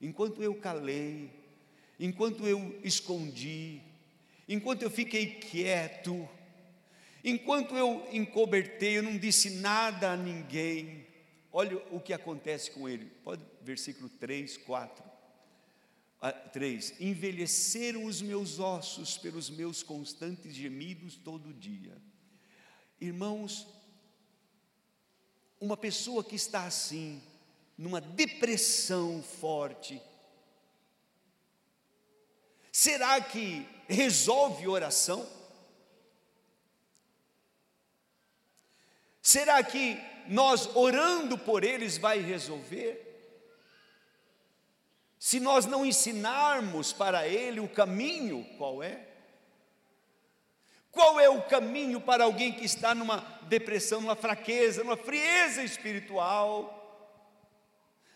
enquanto 0.00 0.42
eu 0.42 0.54
calei, 0.54 1.30
enquanto 1.98 2.46
eu 2.46 2.78
escondi, 2.82 3.80
enquanto 4.48 4.82
eu 4.82 4.90
fiquei 4.90 5.26
quieto, 5.34 6.28
enquanto 7.24 7.76
eu 7.76 8.08
encobertei, 8.12 8.98
eu 8.98 9.02
não 9.02 9.18
disse 9.18 9.50
nada 9.50 10.12
a 10.12 10.16
ninguém, 10.16 11.06
Olha 11.52 11.78
o 11.90 12.00
que 12.00 12.12
acontece 12.12 12.70
com 12.70 12.88
ele. 12.88 13.06
Pode, 13.24 13.44
versículo 13.62 14.08
3, 14.08 14.56
4. 14.58 15.09
3: 16.52 17.00
Envelheceram 17.00 18.04
os 18.04 18.20
meus 18.20 18.58
ossos 18.58 19.16
pelos 19.16 19.48
meus 19.48 19.82
constantes 19.82 20.54
gemidos 20.54 21.16
todo 21.16 21.54
dia. 21.54 21.96
Irmãos, 23.00 23.66
uma 25.58 25.76
pessoa 25.76 26.22
que 26.22 26.36
está 26.36 26.64
assim, 26.64 27.22
numa 27.76 28.00
depressão 28.00 29.22
forte, 29.22 30.00
será 32.70 33.20
que 33.20 33.66
resolve 33.88 34.68
oração? 34.68 35.26
Será 39.22 39.62
que 39.62 39.98
nós 40.28 40.66
orando 40.76 41.38
por 41.38 41.64
eles 41.64 41.96
vai 41.96 42.20
resolver? 42.20 43.09
Se 45.20 45.38
nós 45.38 45.66
não 45.66 45.86
ensinarmos 45.86 46.92
para 46.92 47.28
ele 47.28 47.60
o 47.60 47.68
caminho, 47.68 48.44
qual 48.58 48.82
é? 48.82 49.06
Qual 50.90 51.20
é 51.20 51.28
o 51.28 51.42
caminho 51.42 52.00
para 52.00 52.24
alguém 52.24 52.52
que 52.52 52.64
está 52.64 52.92
numa 52.92 53.18
depressão, 53.42 54.00
numa 54.00 54.16
fraqueza, 54.16 54.82
numa 54.82 54.96
frieza 54.96 55.62
espiritual? 55.62 56.78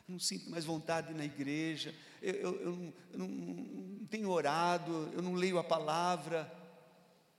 não 0.07 0.19
sinto 0.19 0.51
mais 0.51 0.67
vontade 0.67 1.14
na 1.14 1.25
igreja, 1.25 1.95
eu, 2.21 2.35
eu, 2.35 2.61
eu, 2.61 2.73
não, 2.73 2.95
eu 3.12 3.19
não, 3.19 3.29
não 3.29 4.07
tenho 4.07 4.29
orado, 4.29 5.11
eu 5.14 5.23
não 5.23 5.33
leio 5.33 5.59
a 5.59 5.64
palavra. 5.64 6.53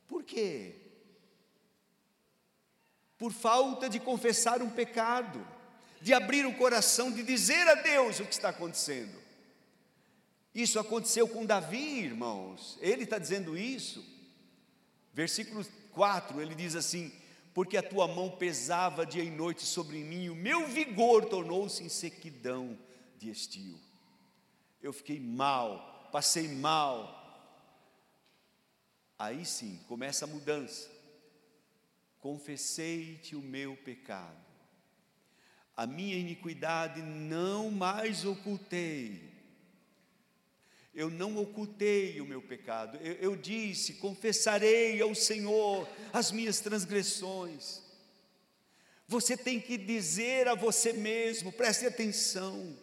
Por 0.07 0.23
quê? 0.23 0.85
por 3.17 3.31
falta 3.31 3.89
de 3.89 3.99
confessar 3.99 4.61
um 4.61 4.69
pecado, 4.69 5.45
de 6.01 6.13
abrir 6.13 6.45
o 6.45 6.55
coração, 6.55 7.11
de 7.11 7.23
dizer 7.23 7.67
a 7.67 7.75
Deus 7.75 8.19
o 8.19 8.25
que 8.25 8.33
está 8.33 8.49
acontecendo. 8.49 9.24
Isso 10.55 10.79
aconteceu 10.79 11.27
com 11.27 11.45
Davi, 11.45 11.99
irmãos, 11.99 12.79
ele 12.81 13.03
está 13.03 13.19
dizendo 13.19 13.55
isso. 13.57 14.03
Versículo 15.13 15.63
4, 15.91 16.41
ele 16.41 16.55
diz 16.55 16.75
assim: 16.75 17.11
Porque 17.53 17.77
a 17.77 17.83
tua 17.83 18.07
mão 18.07 18.31
pesava 18.31 19.05
dia 19.05 19.23
e 19.23 19.29
noite 19.29 19.63
sobre 19.63 19.97
mim, 19.97 20.29
o 20.29 20.35
meu 20.35 20.67
vigor 20.67 21.25
tornou-se 21.25 21.83
em 21.83 21.89
sequidão 21.89 22.79
de 23.17 23.29
estio. 23.29 23.77
Eu 24.81 24.93
fiquei 24.93 25.19
mal, 25.19 26.09
passei 26.11 26.47
mal. 26.47 27.21
Aí 29.19 29.45
sim 29.45 29.79
começa 29.87 30.25
a 30.25 30.27
mudança 30.27 30.95
confessei-te 32.25 33.35
o 33.35 33.39
meu 33.39 33.77
pecado. 33.77 34.43
A 35.77 35.85
minha 35.85 36.15
iniquidade 36.15 36.99
não 37.03 37.69
mais 37.69 38.25
ocultei. 38.25 39.34
Eu 40.95 41.09
não 41.09 41.37
ocultei 41.37 42.21
o 42.21 42.25
meu 42.25 42.41
pecado. 42.41 42.97
Eu, 43.01 43.13
eu 43.15 43.35
disse: 43.35 43.95
confessarei 43.95 45.01
ao 45.01 45.13
Senhor 45.13 45.87
as 46.13 46.31
minhas 46.31 46.61
transgressões. 46.61 47.81
Você 49.05 49.35
tem 49.35 49.59
que 49.59 49.77
dizer 49.77 50.47
a 50.47 50.55
você 50.55 50.93
mesmo, 50.93 51.51
preste 51.51 51.85
atenção. 51.85 52.75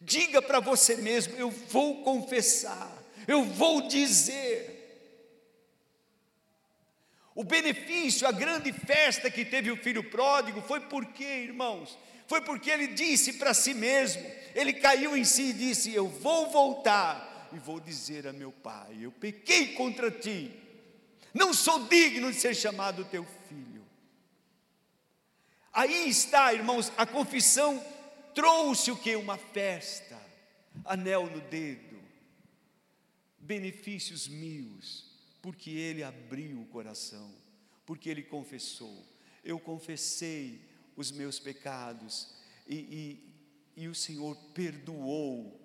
Diga 0.00 0.42
para 0.42 0.60
você 0.60 0.96
mesmo: 0.96 1.34
eu 1.36 1.50
vou 1.50 2.04
confessar, 2.04 3.02
eu 3.26 3.42
vou 3.42 3.88
dizer. 3.88 4.74
O 7.34 7.42
benefício, 7.42 8.26
a 8.26 8.32
grande 8.32 8.72
festa 8.72 9.30
que 9.30 9.44
teve 9.44 9.70
o 9.70 9.76
filho 9.76 10.04
pródigo 10.04 10.62
foi 10.62 10.80
porque, 10.80 11.24
irmãos, 11.24 11.98
foi 12.26 12.40
porque 12.40 12.70
ele 12.70 12.88
disse 12.88 13.34
para 13.34 13.54
si 13.54 13.72
mesmo, 13.72 14.22
ele 14.54 14.72
caiu 14.72 15.16
em 15.16 15.24
si 15.24 15.50
e 15.50 15.52
disse: 15.52 15.92
Eu 15.92 16.08
vou 16.08 16.50
voltar 16.50 17.48
e 17.52 17.58
vou 17.58 17.78
dizer 17.78 18.26
a 18.26 18.32
meu 18.32 18.50
pai: 18.50 18.98
Eu 19.00 19.12
pequei 19.12 19.74
contra 19.74 20.10
ti, 20.10 20.50
não 21.32 21.54
sou 21.54 21.86
digno 21.86 22.32
de 22.32 22.38
ser 22.38 22.54
chamado 22.54 23.04
teu 23.04 23.24
filho. 23.48 23.84
Aí 25.72 26.08
está, 26.08 26.54
irmãos, 26.54 26.90
a 26.96 27.04
confissão 27.04 27.84
trouxe 28.34 28.90
o 28.90 28.96
que? 28.96 29.14
Uma 29.14 29.36
festa, 29.36 30.18
anel 30.84 31.26
no 31.26 31.40
dedo, 31.42 31.98
benefícios 33.38 34.26
mil, 34.26 34.78
porque 35.42 35.70
ele 35.70 36.02
abriu 36.02 36.60
o 36.60 36.66
coração, 36.66 37.30
porque 37.84 38.08
ele 38.08 38.22
confessou. 38.22 39.06
Eu 39.44 39.60
confessei 39.60 40.60
os 40.96 41.12
meus 41.12 41.38
pecados 41.38 42.34
e, 42.66 43.20
e, 43.76 43.82
e 43.82 43.88
o 43.88 43.94
Senhor 43.94 44.34
perdoou 44.54 45.60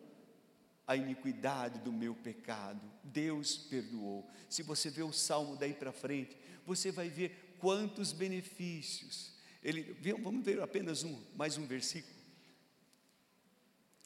a 0.85 0.95
iniquidade 0.95 1.79
do 1.79 1.91
meu 1.91 2.13
pecado. 2.13 2.81
Deus 3.03 3.57
perdoou. 3.57 4.29
Se 4.49 4.61
você 4.61 4.89
vê 4.89 5.03
o 5.03 5.13
salmo 5.13 5.55
daí 5.55 5.73
para 5.73 5.91
frente, 5.91 6.37
você 6.65 6.91
vai 6.91 7.09
ver 7.09 7.55
quantos 7.59 8.11
benefícios. 8.11 9.31
Ele, 9.63 9.95
vamos 10.21 10.43
ver 10.43 10.59
apenas 10.59 11.03
um, 11.03 11.17
mais 11.35 11.57
um 11.57 11.65
versículo. 11.65 12.13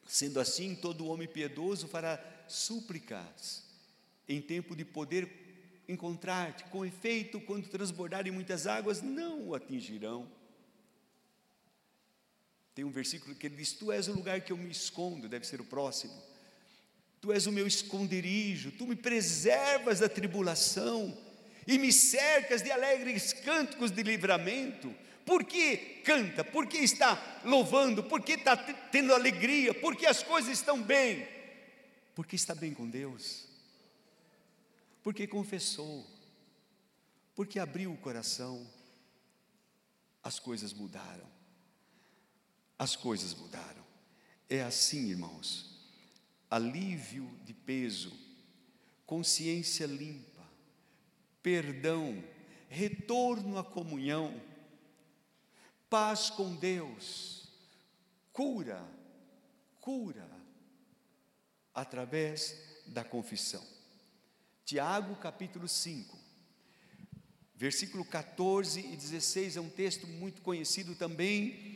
Sendo 0.05 0.39
assim, 0.39 0.75
todo 0.75 1.07
homem 1.07 1.27
piedoso 1.27 1.87
fará 1.87 2.23
súplicas 2.47 3.63
em 4.27 4.41
tempo 4.41 4.75
de 4.75 4.85
poder 4.85 5.83
encontrar-te. 5.87 6.65
Com 6.65 6.85
efeito, 6.85 7.39
quando 7.41 7.67
transbordarem 7.67 8.31
muitas 8.31 8.67
águas, 8.67 9.01
não 9.01 9.47
o 9.47 9.55
atingirão. 9.55 10.29
Tem 12.75 12.83
um 12.83 12.91
versículo 12.91 13.33
que 13.33 13.47
ele 13.47 13.55
diz: 13.55 13.71
Tu 13.71 13.89
és 13.89 14.09
o 14.09 14.11
lugar 14.11 14.41
que 14.41 14.51
eu 14.51 14.57
me 14.57 14.69
escondo, 14.69 15.29
deve 15.29 15.47
ser 15.47 15.61
o 15.61 15.65
próximo. 15.65 16.13
Tu 17.21 17.31
és 17.31 17.47
o 17.47 17.51
meu 17.51 17.65
esconderijo, 17.65 18.73
tu 18.73 18.85
me 18.85 18.95
preservas 18.95 19.99
da 19.99 20.09
tribulação 20.09 21.17
e 21.65 21.79
me 21.79 21.91
cercas 21.91 22.61
de 22.61 22.69
alegres 22.69 23.31
cânticos 23.31 23.89
de 23.89 24.03
livramento. 24.03 24.93
Por 25.25 25.43
que 25.45 25.77
canta? 26.03 26.43
Por 26.43 26.67
que 26.67 26.77
está 26.77 27.41
louvando? 27.45 28.03
Por 28.03 28.21
que 28.21 28.33
está 28.33 28.55
tendo 28.55 29.13
alegria? 29.13 29.73
Por 29.73 29.95
que 29.95 30.05
as 30.05 30.21
coisas 30.21 30.51
estão 30.51 30.83
bem? 30.83 31.27
Porque 32.13 32.35
está 32.35 32.53
bem 32.53 32.73
com 32.73 32.87
Deus. 32.87 33.47
Porque 35.01 35.25
confessou. 35.25 36.05
Porque 37.33 37.57
abriu 37.57 37.91
o 37.91 37.97
coração. 37.97 38.69
As 40.21 40.39
coisas 40.39 40.73
mudaram 40.73 41.34
as 42.77 42.95
coisas 42.95 43.33
mudaram. 43.33 43.83
É 44.49 44.61
assim, 44.61 45.09
irmãos. 45.09 45.73
Alívio 46.49 47.27
de 47.43 47.53
peso, 47.53 48.13
consciência 49.05 49.85
limpa, 49.85 50.47
perdão, 51.41 52.23
retorno 52.69 53.57
à 53.57 53.63
comunhão, 53.63 54.39
paz 55.89 56.29
com 56.29 56.55
Deus, 56.55 57.49
cura, 58.31 58.85
cura, 59.81 60.29
através 61.73 62.55
da 62.85 63.03
confissão. 63.03 63.65
Tiago 64.63 65.15
capítulo 65.15 65.67
5, 65.67 66.17
versículo 67.55 68.05
14 68.05 68.79
e 68.79 68.95
16 68.95 69.57
é 69.57 69.61
um 69.61 69.69
texto 69.69 70.07
muito 70.07 70.41
conhecido 70.41 70.95
também 70.95 71.74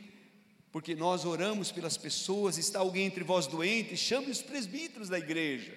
porque 0.72 0.94
nós 0.94 1.24
oramos 1.24 1.72
pelas 1.72 1.96
pessoas, 1.96 2.56
está 2.56 2.78
alguém 2.78 3.06
entre 3.06 3.24
vós 3.24 3.46
doente, 3.46 3.96
chame 3.96 4.30
os 4.30 4.40
presbíteros 4.40 5.08
da 5.08 5.18
igreja, 5.18 5.76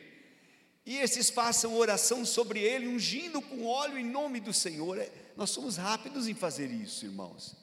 e 0.86 0.98
esses 0.98 1.30
façam 1.30 1.76
oração 1.78 2.26
sobre 2.26 2.60
ele, 2.60 2.88
ungindo 2.88 3.42
com 3.42 3.66
óleo 3.66 3.98
em 3.98 4.06
nome 4.06 4.40
do 4.40 4.54
Senhor. 4.54 4.98
É, 4.98 5.10
nós 5.38 5.50
somos 5.50 5.78
rápidos 5.78 6.28
em 6.28 6.34
fazer 6.34 6.70
isso, 6.70 7.06
irmãos. 7.06 7.56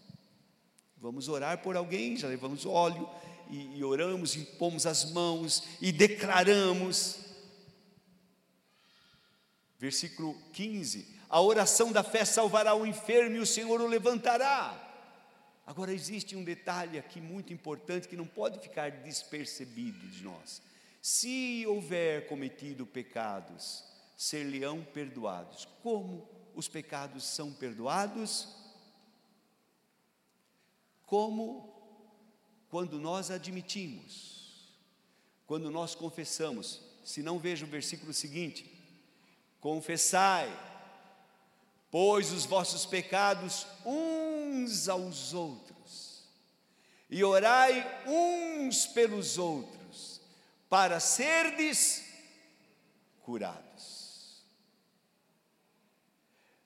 Vamos 0.96 1.28
orar 1.28 1.58
por 1.58 1.76
alguém, 1.76 2.16
já 2.16 2.28
levamos 2.28 2.64
óleo, 2.64 3.08
e, 3.50 3.78
e 3.78 3.84
oramos, 3.84 4.38
as 4.86 5.10
mãos 5.12 5.64
e 5.80 5.92
declaramos. 5.92 7.18
Versículo 9.78 10.34
15: 10.52 11.06
A 11.28 11.40
oração 11.42 11.92
da 11.92 12.02
fé 12.02 12.24
salvará 12.24 12.74
o 12.74 12.86
enfermo 12.86 13.36
e 13.36 13.40
o 13.40 13.46
Senhor 13.46 13.80
o 13.80 13.86
levantará. 13.86 14.89
Agora, 15.70 15.92
existe 15.94 16.34
um 16.34 16.42
detalhe 16.42 16.98
aqui 16.98 17.20
muito 17.20 17.52
importante 17.52 18.08
que 18.08 18.16
não 18.16 18.26
pode 18.26 18.58
ficar 18.58 18.90
despercebido 18.90 20.04
de 20.08 20.24
nós. 20.24 20.60
Se 21.00 21.64
houver 21.64 22.26
cometido 22.26 22.84
pecados, 22.84 23.84
ser-lhe-ão 24.16 24.82
perdoados. 24.82 25.68
Como 25.80 26.28
os 26.56 26.66
pecados 26.66 27.22
são 27.22 27.52
perdoados? 27.52 28.48
Como 31.06 31.72
quando 32.68 32.98
nós 32.98 33.30
admitimos, 33.30 34.74
quando 35.46 35.70
nós 35.70 35.94
confessamos. 35.94 36.80
Se 37.04 37.22
não 37.22 37.38
veja 37.38 37.64
o 37.64 37.68
versículo 37.68 38.12
seguinte: 38.12 38.68
confessai 39.60 40.50
pois 41.90 42.30
os 42.30 42.46
vossos 42.46 42.86
pecados 42.86 43.66
uns 44.50 44.88
aos 44.88 45.32
outros, 45.32 46.24
e 47.08 47.22
orai 47.24 48.02
uns 48.06 48.86
pelos 48.86 49.38
outros, 49.38 50.20
para 50.68 51.00
serdes 51.00 52.04
curados. 53.22 53.70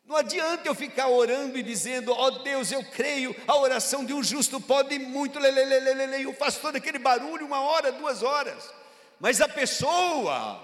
Não 0.04 0.16
adianta 0.16 0.68
eu 0.68 0.74
ficar 0.74 1.08
orando 1.08 1.58
e 1.58 1.62
dizendo, 1.62 2.12
ó 2.12 2.26
oh 2.26 2.30
Deus, 2.30 2.70
eu 2.70 2.84
creio, 2.84 3.34
a 3.48 3.56
oração 3.56 4.04
de 4.04 4.12
um 4.12 4.22
justo 4.22 4.60
pode 4.60 4.98
muito, 4.98 5.38
lelelelele, 5.38 6.24
eu 6.24 6.34
faço 6.34 6.60
todo 6.60 6.76
aquele 6.76 6.98
barulho, 6.98 7.46
uma 7.46 7.60
hora, 7.60 7.90
duas 7.90 8.22
horas, 8.22 8.70
mas 9.18 9.40
a 9.40 9.48
pessoa 9.48 10.62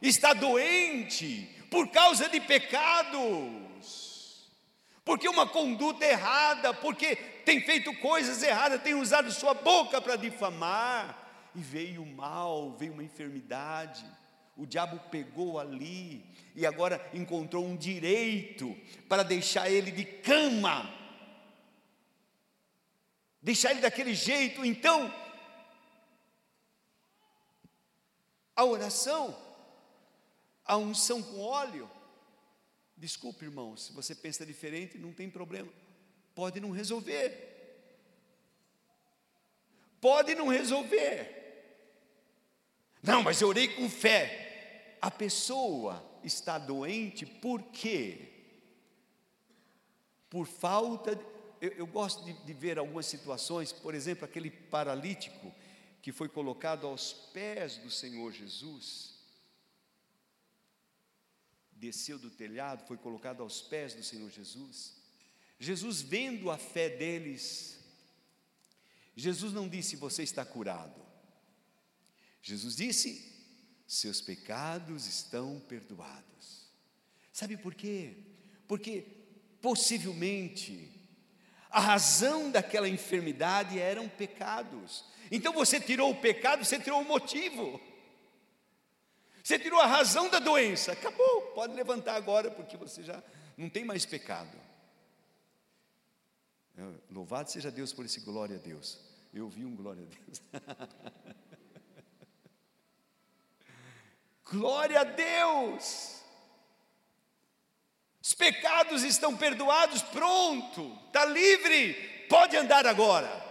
está 0.00 0.32
doente 0.32 1.48
por 1.70 1.88
causa 1.88 2.28
de 2.28 2.40
pecado, 2.40 3.18
porque 5.04 5.28
uma 5.28 5.46
conduta 5.46 6.04
errada, 6.04 6.72
porque 6.72 7.16
tem 7.44 7.60
feito 7.60 7.92
coisas 7.96 8.42
erradas, 8.42 8.82
tem 8.82 8.94
usado 8.94 9.30
sua 9.32 9.54
boca 9.54 10.00
para 10.00 10.16
difamar, 10.16 11.50
e 11.54 11.60
veio 11.60 12.02
o 12.02 12.06
mal, 12.06 12.72
veio 12.72 12.92
uma 12.92 13.02
enfermidade, 13.02 14.04
o 14.56 14.66
diabo 14.66 14.98
pegou 15.10 15.58
ali 15.58 16.24
e 16.54 16.66
agora 16.66 17.04
encontrou 17.12 17.64
um 17.64 17.76
direito 17.76 18.76
para 19.08 19.22
deixar 19.22 19.68
ele 19.70 19.90
de 19.90 20.04
cama, 20.04 20.88
deixar 23.40 23.72
ele 23.72 23.80
daquele 23.80 24.14
jeito, 24.14 24.64
então, 24.64 25.12
a 28.54 28.64
oração, 28.64 29.36
a 30.64 30.76
unção 30.76 31.22
com 31.22 31.40
óleo, 31.40 31.90
Desculpe, 33.02 33.44
irmão, 33.44 33.76
se 33.76 33.90
você 33.92 34.14
pensa 34.14 34.46
diferente, 34.46 34.96
não 34.96 35.12
tem 35.12 35.28
problema. 35.28 35.68
Pode 36.36 36.60
não 36.60 36.70
resolver. 36.70 37.36
Pode 40.00 40.36
não 40.36 40.46
resolver. 40.46 41.42
Não, 43.02 43.20
mas 43.20 43.40
eu 43.40 43.48
orei 43.48 43.66
com 43.66 43.90
fé. 43.90 44.96
A 45.00 45.10
pessoa 45.10 46.00
está 46.22 46.58
doente 46.58 47.26
por 47.26 47.60
quê? 47.72 48.28
Por 50.30 50.46
falta 50.46 51.16
de, 51.16 51.24
eu, 51.60 51.70
eu, 51.72 51.86
gosto 51.88 52.24
de, 52.24 52.32
de 52.32 52.52
ver 52.52 52.78
algumas 52.78 53.06
situações, 53.06 53.72
por 53.72 53.96
exemplo, 53.96 54.24
aquele 54.24 54.48
paralítico 54.48 55.52
que 56.00 56.12
foi 56.12 56.28
colocado 56.28 56.86
aos 56.86 57.12
pés 57.12 57.78
do 57.78 57.90
Senhor 57.90 58.30
Jesus 58.30 59.12
desceu 61.82 62.16
do 62.16 62.30
telhado, 62.30 62.86
foi 62.86 62.96
colocado 62.96 63.42
aos 63.42 63.60
pés 63.60 63.92
do 63.92 64.04
Senhor 64.04 64.30
Jesus. 64.30 64.94
Jesus, 65.58 66.00
vendo 66.00 66.48
a 66.48 66.56
fé 66.56 66.88
deles, 66.88 67.76
Jesus 69.16 69.52
não 69.52 69.68
disse: 69.68 69.96
Você 69.96 70.22
está 70.22 70.44
curado. 70.44 71.04
Jesus 72.40 72.76
disse: 72.76 73.32
Seus 73.84 74.20
pecados 74.20 75.06
estão 75.06 75.58
perdoados. 75.68 76.68
Sabe 77.32 77.56
por 77.56 77.74
quê? 77.74 78.16
Porque 78.68 79.04
possivelmente 79.60 80.88
a 81.68 81.80
razão 81.80 82.48
daquela 82.48 82.88
enfermidade 82.88 83.76
eram 83.76 84.08
pecados. 84.08 85.04
Então 85.32 85.52
você 85.52 85.80
tirou 85.80 86.12
o 86.12 86.20
pecado, 86.20 86.64
você 86.64 86.78
tirou 86.78 87.00
o 87.00 87.04
motivo. 87.04 87.80
Você 89.42 89.58
tirou 89.58 89.80
a 89.80 89.86
razão 89.86 90.28
da 90.28 90.38
doença, 90.38 90.92
acabou. 90.92 91.42
pode 91.54 91.74
levantar 91.74 92.14
agora, 92.14 92.50
porque 92.50 92.76
você 92.76 93.02
já 93.02 93.22
não 93.56 93.68
tem 93.68 93.84
mais 93.84 94.06
pecado. 94.06 94.56
Louvado 97.10 97.50
seja 97.50 97.70
Deus 97.70 97.92
por 97.92 98.04
esse 98.04 98.20
glória 98.20 98.56
a 98.56 98.58
Deus. 98.58 98.98
Eu 99.34 99.48
vi 99.48 99.64
um 99.64 99.74
glória 99.74 100.02
a 100.02 100.06
Deus. 100.06 100.42
glória 104.50 105.00
a 105.00 105.04
Deus! 105.04 106.22
Os 108.22 108.34
pecados 108.34 109.02
estão 109.02 109.36
perdoados, 109.36 110.00
pronto, 110.02 110.96
está 111.06 111.24
livre, 111.24 111.94
pode 112.28 112.56
andar 112.56 112.86
agora. 112.86 113.41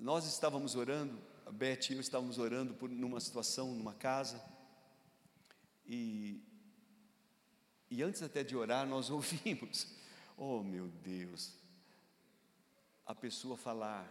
Nós 0.00 0.24
estávamos 0.26 0.74
orando, 0.74 1.20
a 1.44 1.52
Beth 1.52 1.90
e 1.90 1.92
eu 1.92 2.00
estávamos 2.00 2.38
orando 2.38 2.72
por 2.72 2.88
numa 2.88 3.20
situação, 3.20 3.74
numa 3.74 3.92
casa, 3.92 4.42
e, 5.84 6.42
e 7.90 8.02
antes 8.02 8.22
até 8.22 8.42
de 8.42 8.56
orar, 8.56 8.88
nós 8.88 9.10
ouvimos, 9.12 9.94
oh 10.38 10.62
meu 10.62 10.88
Deus, 10.88 11.54
a 13.04 13.14
pessoa 13.14 13.58
falar, 13.58 14.10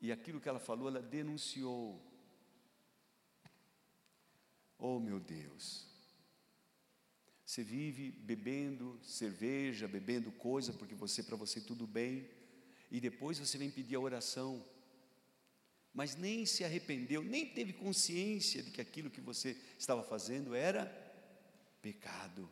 e 0.00 0.12
aquilo 0.12 0.40
que 0.40 0.48
ela 0.48 0.60
falou, 0.60 0.86
ela 0.86 1.02
denunciou, 1.02 2.00
Oh 4.78 5.00
meu 5.00 5.18
Deus, 5.18 5.84
você 7.44 7.64
vive 7.64 8.12
bebendo 8.12 8.96
cerveja, 9.02 9.88
bebendo 9.88 10.30
coisa, 10.30 10.72
porque 10.72 10.94
você 10.94 11.20
para 11.20 11.34
você 11.34 11.60
tudo 11.60 11.84
bem, 11.84 12.30
e 12.90 13.00
depois 13.00 13.38
você 13.38 13.58
vem 13.58 13.70
pedir 13.70 13.96
a 13.96 14.00
oração, 14.00 14.64
mas 15.92 16.16
nem 16.16 16.46
se 16.46 16.64
arrependeu, 16.64 17.22
nem 17.22 17.46
teve 17.46 17.72
consciência 17.72 18.62
de 18.62 18.70
que 18.70 18.80
aquilo 18.80 19.10
que 19.10 19.20
você 19.20 19.56
estava 19.78 20.02
fazendo 20.02 20.54
era 20.54 20.86
pecado, 21.82 22.48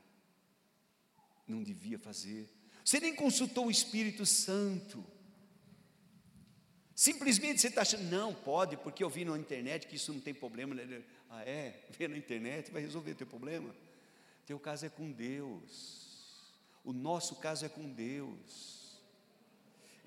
não 1.46 1.62
devia 1.62 1.98
fazer. 1.98 2.48
Você 2.84 3.00
nem 3.00 3.14
consultou 3.14 3.66
o 3.66 3.70
Espírito 3.70 4.24
Santo. 4.26 5.04
Simplesmente 6.94 7.60
você 7.60 7.68
está 7.68 7.82
achando, 7.82 8.04
não, 8.04 8.34
pode, 8.34 8.76
porque 8.76 9.04
eu 9.04 9.10
vi 9.10 9.24
na 9.24 9.38
internet 9.38 9.86
que 9.86 9.96
isso 9.96 10.12
não 10.12 10.20
tem 10.20 10.32
problema. 10.32 10.74
Ah, 11.28 11.44
é? 11.44 11.84
Vê 11.90 12.08
na 12.08 12.16
internet, 12.16 12.70
vai 12.70 12.80
resolver 12.80 13.12
o 13.12 13.16
teu 13.16 13.26
problema. 13.26 13.74
Teu 14.46 14.58
caso 14.58 14.86
é 14.86 14.88
com 14.88 15.10
Deus. 15.10 16.52
O 16.84 16.92
nosso 16.92 17.36
caso 17.36 17.66
é 17.66 17.68
com 17.68 17.92
Deus. 17.92 18.85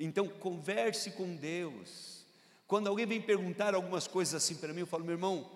Então, 0.02 0.30
converse 0.30 1.12
com 1.12 1.36
Deus. 1.36 2.26
Quando 2.66 2.88
alguém 2.88 3.06
vem 3.06 3.22
perguntar 3.22 3.76
algumas 3.76 4.08
coisas 4.08 4.34
assim 4.34 4.56
para 4.56 4.72
mim, 4.72 4.80
eu 4.80 4.88
falo, 4.88 5.04
meu 5.04 5.16
irmão, 5.16 5.52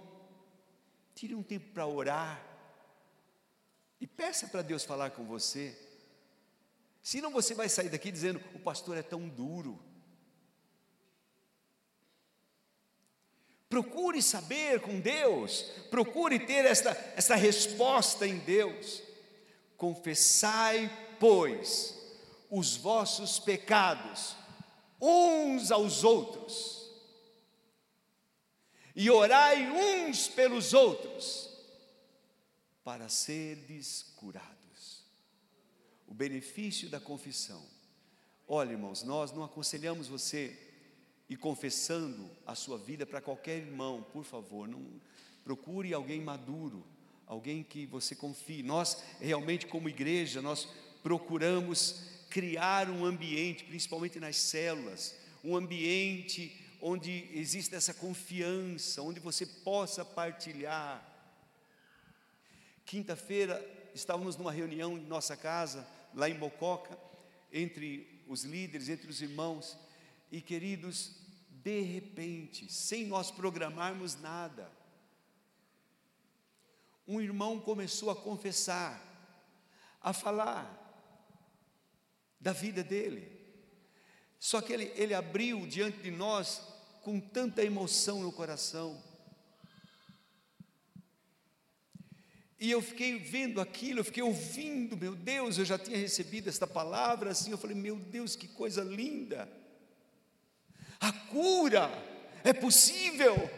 tire 1.16 1.34
um 1.34 1.42
tempo 1.42 1.72
para 1.74 1.88
orar. 1.88 2.44
E 4.02 4.06
peça 4.06 4.50
para 4.50 4.62
Deus 4.62 4.84
falar 4.84 5.12
com 5.12 5.24
você. 5.24 5.78
Senão 7.02 7.32
você 7.32 7.54
vai 7.54 7.70
sair 7.70 7.88
daqui 7.88 8.12
dizendo: 8.12 8.42
o 8.54 8.60
pastor 8.60 8.98
é 8.98 9.02
tão 9.02 9.30
duro. 9.30 9.80
Procure 13.70 14.22
saber 14.22 14.82
com 14.82 15.00
Deus, 15.00 15.64
procure 15.90 16.38
ter 16.38 16.66
esta, 16.66 16.92
esta 17.16 17.36
resposta 17.36 18.28
em 18.28 18.38
Deus. 18.40 19.02
Confessai, 19.78 20.92
pois, 21.20 22.03
os 22.56 22.76
vossos 22.76 23.40
pecados 23.40 24.36
uns 25.02 25.72
aos 25.72 26.04
outros, 26.04 26.88
e 28.96 29.10
orai 29.10 29.72
uns 29.72 30.28
pelos 30.28 30.72
outros, 30.72 31.50
para 32.84 33.10
serdes 33.10 34.04
curados. 34.16 35.04
O 36.08 36.14
benefício 36.14 36.90
da 36.90 37.00
confissão. 37.00 37.66
Olha, 38.48 38.74
irmãos, 38.74 39.02
nós 39.02 39.32
não 39.32 39.44
aconselhamos 39.44 40.08
você 40.08 40.56
e 41.28 41.36
confessando 41.36 42.30
a 42.46 42.54
sua 42.54 42.78
vida 42.78 43.04
para 43.04 43.20
qualquer 43.20 43.58
irmão, 43.58 44.06
por 44.14 44.24
favor, 44.24 44.68
não 44.68 45.02
procure 45.44 45.92
alguém 45.92 46.22
maduro, 46.22 46.86
alguém 47.26 47.64
que 47.64 47.88
você 47.88 48.16
confie. 48.16 48.62
Nós 48.62 49.04
realmente 49.20 49.66
como 49.66 49.90
igreja, 49.90 50.40
nós 50.40 50.68
procuramos 51.02 52.13
criar 52.34 52.90
um 52.90 53.06
ambiente, 53.06 53.64
principalmente 53.64 54.20
nas 54.20 54.38
células, 54.38 55.16
um 55.44 55.56
ambiente 55.56 56.60
onde 56.82 57.30
existe 57.32 57.76
essa 57.76 57.94
confiança, 57.94 59.04
onde 59.04 59.20
você 59.20 59.46
possa 59.46 60.04
partilhar. 60.04 61.08
Quinta-feira 62.88 63.64
estávamos 63.94 64.36
numa 64.36 64.52
reunião 64.52 64.98
em 64.98 65.06
nossa 65.06 65.38
casa, 65.38 65.88
lá 66.12 66.28
em 66.28 66.34
Mococa, 66.34 66.98
entre 67.52 68.24
os 68.28 68.44
líderes, 68.44 68.90
entre 68.90 69.08
os 69.08 69.22
irmãos, 69.22 69.78
e 70.32 70.42
queridos, 70.42 71.12
de 71.64 71.82
repente, 71.82 72.74
sem 72.74 73.06
nós 73.06 73.30
programarmos 73.30 74.20
nada, 74.20 74.72
um 77.08 77.22
irmão 77.22 77.60
começou 77.60 78.10
a 78.10 78.16
confessar, 78.16 79.00
a 80.02 80.12
falar 80.12 80.83
da 82.44 82.52
vida 82.52 82.84
dele. 82.84 83.32
Só 84.38 84.60
que 84.60 84.74
ele, 84.74 84.92
ele 84.96 85.14
abriu 85.14 85.66
diante 85.66 86.00
de 86.00 86.12
nós 86.12 86.62
com 87.02 87.18
tanta 87.18 87.64
emoção 87.64 88.22
no 88.22 88.34
coração. 88.34 89.02
E 92.60 92.70
eu 92.70 92.82
fiquei 92.82 93.18
vendo 93.18 93.62
aquilo, 93.62 94.02
eu 94.02 94.04
fiquei 94.04 94.22
ouvindo, 94.22 94.98
meu 94.98 95.16
Deus, 95.16 95.58
eu 95.58 95.64
já 95.66 95.78
tinha 95.78 95.98
recebido 95.98 96.50
esta 96.50 96.68
palavra 96.68 97.32
assim, 97.32 97.52
eu 97.52 97.58
falei, 97.58 97.76
meu 97.76 97.96
Deus, 97.96 98.36
que 98.36 98.48
coisa 98.48 98.84
linda. 98.84 99.50
A 101.00 101.12
cura 101.12 101.90
é 102.44 102.52
possível, 102.52 103.50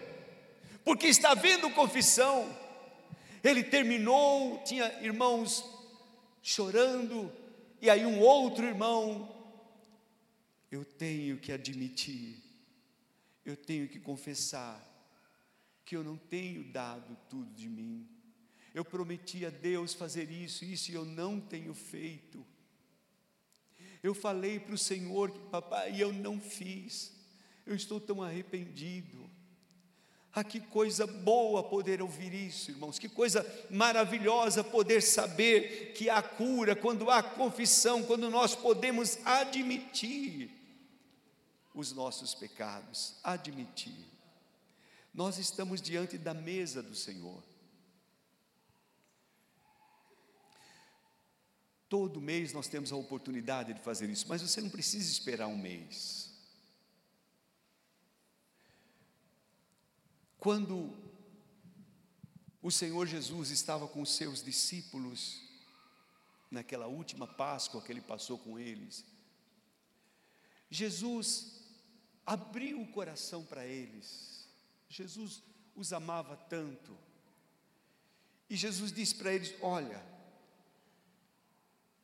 porque 0.83 1.07
está 1.07 1.31
havendo 1.31 1.71
confissão. 1.71 2.55
Ele 3.43 3.63
terminou, 3.63 4.61
tinha 4.63 4.91
irmãos 5.01 5.63
chorando, 6.41 7.31
e 7.85 7.89
aí 7.89 8.05
um 8.05 8.19
outro 8.19 8.65
irmão, 8.65 9.33
eu 10.71 10.83
tenho 10.83 11.37
que 11.37 11.51
admitir, 11.51 12.37
eu 13.45 13.55
tenho 13.55 13.87
que 13.87 13.99
confessar, 13.99 14.83
que 15.85 15.95
eu 15.95 16.03
não 16.03 16.17
tenho 16.17 16.63
dado 16.63 17.17
tudo 17.29 17.53
de 17.53 17.69
mim. 17.69 18.07
Eu 18.73 18.83
prometi 18.83 19.45
a 19.45 19.49
Deus 19.49 19.93
fazer 19.93 20.29
isso, 20.29 20.65
isso 20.65 20.91
e 20.91 20.95
eu 20.95 21.05
não 21.05 21.39
tenho 21.39 21.73
feito. 21.73 22.45
Eu 24.03 24.13
falei 24.13 24.59
para 24.59 24.75
o 24.75 24.77
Senhor, 24.77 25.31
papai, 25.49 25.93
e 25.93 26.01
eu 26.01 26.11
não 26.11 26.39
fiz 26.39 27.15
eu 27.65 27.75
estou 27.75 27.99
tão 27.99 28.21
arrependido. 28.21 29.24
Ah, 30.37 30.43
que 30.43 30.59
coisa 30.59 31.07
boa 31.07 31.63
poder 31.63 32.01
ouvir 32.01 32.33
isso, 32.33 32.69
irmãos, 32.69 32.99
que 32.99 33.07
coisa 33.07 33.45
maravilhosa 33.69 34.65
poder 34.65 35.01
saber 35.01 35.93
que 35.93 36.09
há 36.09 36.21
cura 36.21 36.75
quando 36.75 37.09
há 37.09 37.23
confissão, 37.23 38.03
quando 38.03 38.29
nós 38.29 38.53
podemos 38.53 39.17
admitir 39.23 40.51
os 41.73 41.93
nossos 41.93 42.35
pecados, 42.35 43.15
admitir. 43.23 44.05
Nós 45.13 45.37
estamos 45.37 45.81
diante 45.81 46.17
da 46.17 46.33
mesa 46.33 46.83
do 46.83 46.95
Senhor. 46.95 47.41
Todo 51.87 52.19
mês 52.19 52.51
nós 52.51 52.67
temos 52.67 52.91
a 52.91 52.97
oportunidade 52.97 53.73
de 53.73 53.79
fazer 53.79 54.09
isso, 54.09 54.25
mas 54.27 54.41
você 54.41 54.59
não 54.59 54.69
precisa 54.69 55.09
esperar 55.09 55.47
um 55.47 55.57
mês. 55.57 56.24
Quando 60.39 60.93
o 62.61 62.71
Senhor 62.71 63.05
Jesus 63.07 63.51
estava 63.51 63.87
com 63.87 64.01
os 64.01 64.15
seus 64.15 64.43
discípulos, 64.43 65.41
naquela 66.49 66.87
última 66.87 67.27
Páscoa 67.27 67.81
que 67.81 67.91
ele 67.91 68.01
passou 68.01 68.37
com 68.37 68.57
eles, 68.57 69.05
Jesus 70.69 71.61
abriu 72.25 72.81
o 72.81 72.91
coração 72.91 73.43
para 73.43 73.65
eles, 73.65 74.47
Jesus 74.89 75.43
os 75.75 75.93
amava 75.93 76.35
tanto, 76.35 76.97
e 78.49 78.55
Jesus 78.55 78.91
disse 78.91 79.15
para 79.15 79.33
eles: 79.33 79.53
Olha, 79.61 80.03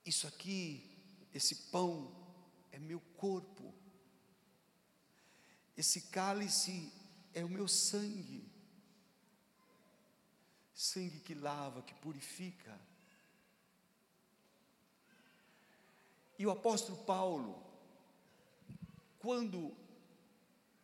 isso 0.05 0.27
aqui, 0.27 0.83
esse 1.33 1.55
pão 1.71 2.11
é 2.71 2.79
meu 2.79 2.99
corpo, 3.17 3.73
esse 5.77 6.01
cálice 6.01 6.91
é 7.33 7.43
o 7.43 7.49
meu 7.49 7.67
sangue. 7.67 8.43
Sangue 10.73 11.19
que 11.19 11.33
lava, 11.33 11.81
que 11.81 11.93
purifica. 11.95 12.79
E 16.37 16.45
o 16.45 16.51
apóstolo 16.51 16.97
Paulo, 17.03 17.61
quando 19.19 19.71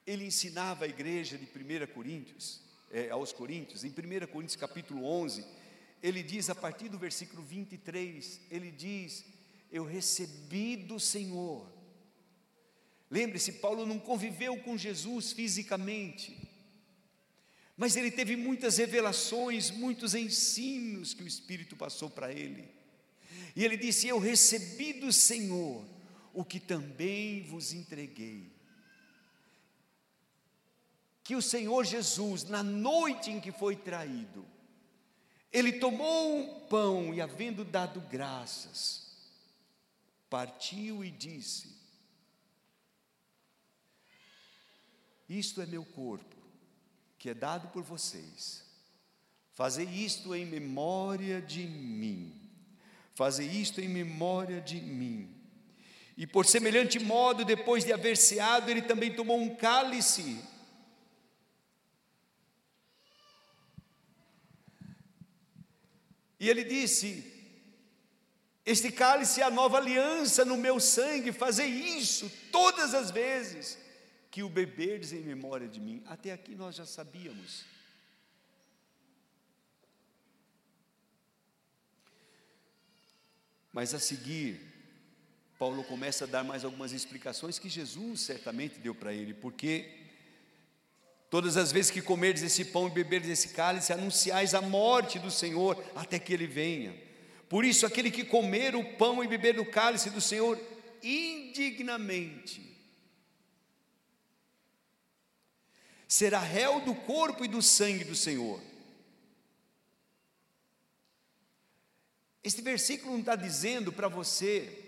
ele 0.06 0.26
ensinava 0.26 0.86
a 0.86 0.88
igreja 0.88 1.38
de 1.38 1.46
1 1.46 1.94
Coríntios, 1.94 2.62
é, 2.92 3.10
aos 3.10 3.34
Coríntios, 3.34 3.84
em 3.84 3.90
1 3.90 4.28
Coríntios 4.28 4.56
capítulo 4.56 5.04
11, 5.04 5.46
ele 6.02 6.22
diz 6.24 6.50
a 6.50 6.56
partir 6.56 6.90
do 6.90 6.98
versículo 6.98 7.42
23, 7.42 8.40
ele 8.52 8.72
diz: 8.72 9.26
Eu 9.72 9.84
recebi 9.84 10.76
do 10.76 11.00
Senhor. 11.00 11.77
Lembre-se, 13.10 13.54
Paulo 13.54 13.86
não 13.86 14.00
conviveu 14.00 14.58
com 14.58 14.78
Jesus 14.78 15.32
fisicamente, 15.32 16.38
mas 17.76 17.96
ele 17.96 18.12
teve 18.12 18.36
muitas 18.36 18.78
revelações, 18.78 19.72
muitos 19.72 20.14
ensinos 20.14 21.14
que 21.14 21.24
o 21.24 21.28
Espírito 21.28 21.76
passou 21.76 22.10
para 22.10 22.34
ele. 22.34 22.68
E 23.56 23.64
ele 23.64 23.78
disse: 23.78 24.08
Eu 24.08 24.20
recebi 24.20 24.94
do 24.94 25.14
Senhor 25.14 25.86
o 26.34 26.44
que 26.44 26.60
também 26.60 27.44
vos 27.44 27.74
entreguei. 27.74 28.52
Que 31.24 31.36
o 31.36 31.42
Senhor 31.42 31.86
Jesus, 31.86 32.44
na 32.44 32.64
noite 32.64 33.30
em 33.30 33.40
que 33.40 33.52
foi 33.52 33.76
traído, 33.76 34.46
ele 35.52 35.74
tomou 35.74 36.38
um 36.38 36.68
pão 36.68 37.14
e, 37.14 37.22
havendo 37.22 37.64
dado 37.64 38.02
graças, 38.02 39.16
partiu 40.30 41.06
e 41.06 41.12
disse: 41.12 41.77
Isto 45.30 45.62
é 45.62 45.66
meu 45.66 45.84
corpo, 45.84 46.36
que 47.18 47.30
é 47.30 47.34
dado 47.34 47.68
por 47.70 47.84
vocês. 47.84 48.64
Fazei 49.54 49.86
isto 49.86 50.36
em 50.36 50.46
memória 50.46 51.42
de 51.42 51.66
mim. 51.66 52.34
Fazei 53.14 53.48
isto 53.48 53.82
em 53.82 53.90
memória 53.90 54.62
de 54.62 54.80
mim. 54.80 55.34
E 56.16 56.26
por 56.26 56.46
semelhante 56.46 57.00
modo, 57.00 57.44
depois 57.44 57.84
de 57.84 57.92
haver 57.92 58.18
ceado, 58.18 58.70
ele 58.70 58.82
também 58.82 59.14
tomou 59.14 59.40
um 59.40 59.56
cálice 59.56 60.42
E 66.40 66.50
ele 66.50 66.64
disse: 66.64 67.34
Este 68.66 68.92
cálice 68.92 69.42
é 69.42 69.44
a 69.44 69.52
nova 69.52 69.78
aliança 69.78 70.46
no 70.46 70.58
meu 70.58 70.80
sangue, 70.80 71.32
fazei 71.32 71.68
isso 71.68 72.32
todas 72.52 72.94
as 72.94 73.12
vezes 73.12 73.78
que 74.30 74.44
o 74.44 74.50
beberdes 74.50 75.14
em 75.14 75.22
memória 75.22 75.68
de 75.68 75.80
mim. 75.80 76.04
Até 76.06 76.32
aqui 76.32 76.56
nós 76.56 76.76
já 76.76 76.86
sabíamos. 76.86 77.66
Mas 83.72 83.94
a 83.94 84.00
seguir, 84.00 84.60
Paulo 85.60 85.84
começa 85.84 86.24
a 86.24 86.28
dar 86.28 86.44
mais 86.44 86.66
algumas 86.66 86.92
explicações 86.92 87.60
que 87.60 87.70
Jesus 87.70 88.22
certamente 88.22 88.80
deu 88.80 88.96
para 88.96 89.14
ele, 89.14 89.34
porque 89.34 90.08
Todas 91.30 91.58
as 91.58 91.72
vezes 91.74 91.92
que 91.92 92.02
comerdes 92.02 92.42
esse 92.42 92.66
pão 92.66 92.88
e 92.88 92.92
beberdes 92.92 93.30
esse 93.30 93.50
cálice, 93.50 93.92
anunciais 93.92 94.54
a 94.54 94.62
morte 94.62 95.20
do 95.20 95.30
Senhor 95.30 95.78
até 95.94 96.18
que 96.18 96.34
ele 96.34 96.48
venha. 96.48 96.96
Por 97.50 97.66
isso, 97.66 97.86
aquele 97.86 98.10
que 98.10 98.24
comer 98.24 98.76
o 98.76 98.84
pão 98.96 99.22
e 99.24 99.28
beber 99.28 99.56
do 99.56 99.66
cálice 99.66 100.10
do 100.10 100.22
Senhor 100.22 100.58
indignamente, 101.04 102.77
será 106.08 106.40
réu 106.40 106.80
do 106.82 106.96
corpo 106.96 107.44
e 107.44 107.48
do 107.48 107.62
sangue 107.62 108.04
do 108.04 108.16
Senhor. 108.16 108.62
Este 112.44 112.62
versículo 112.62 113.12
não 113.12 113.20
está 113.20 113.36
dizendo 113.36 113.92
para 113.92 114.08
você 114.08 114.86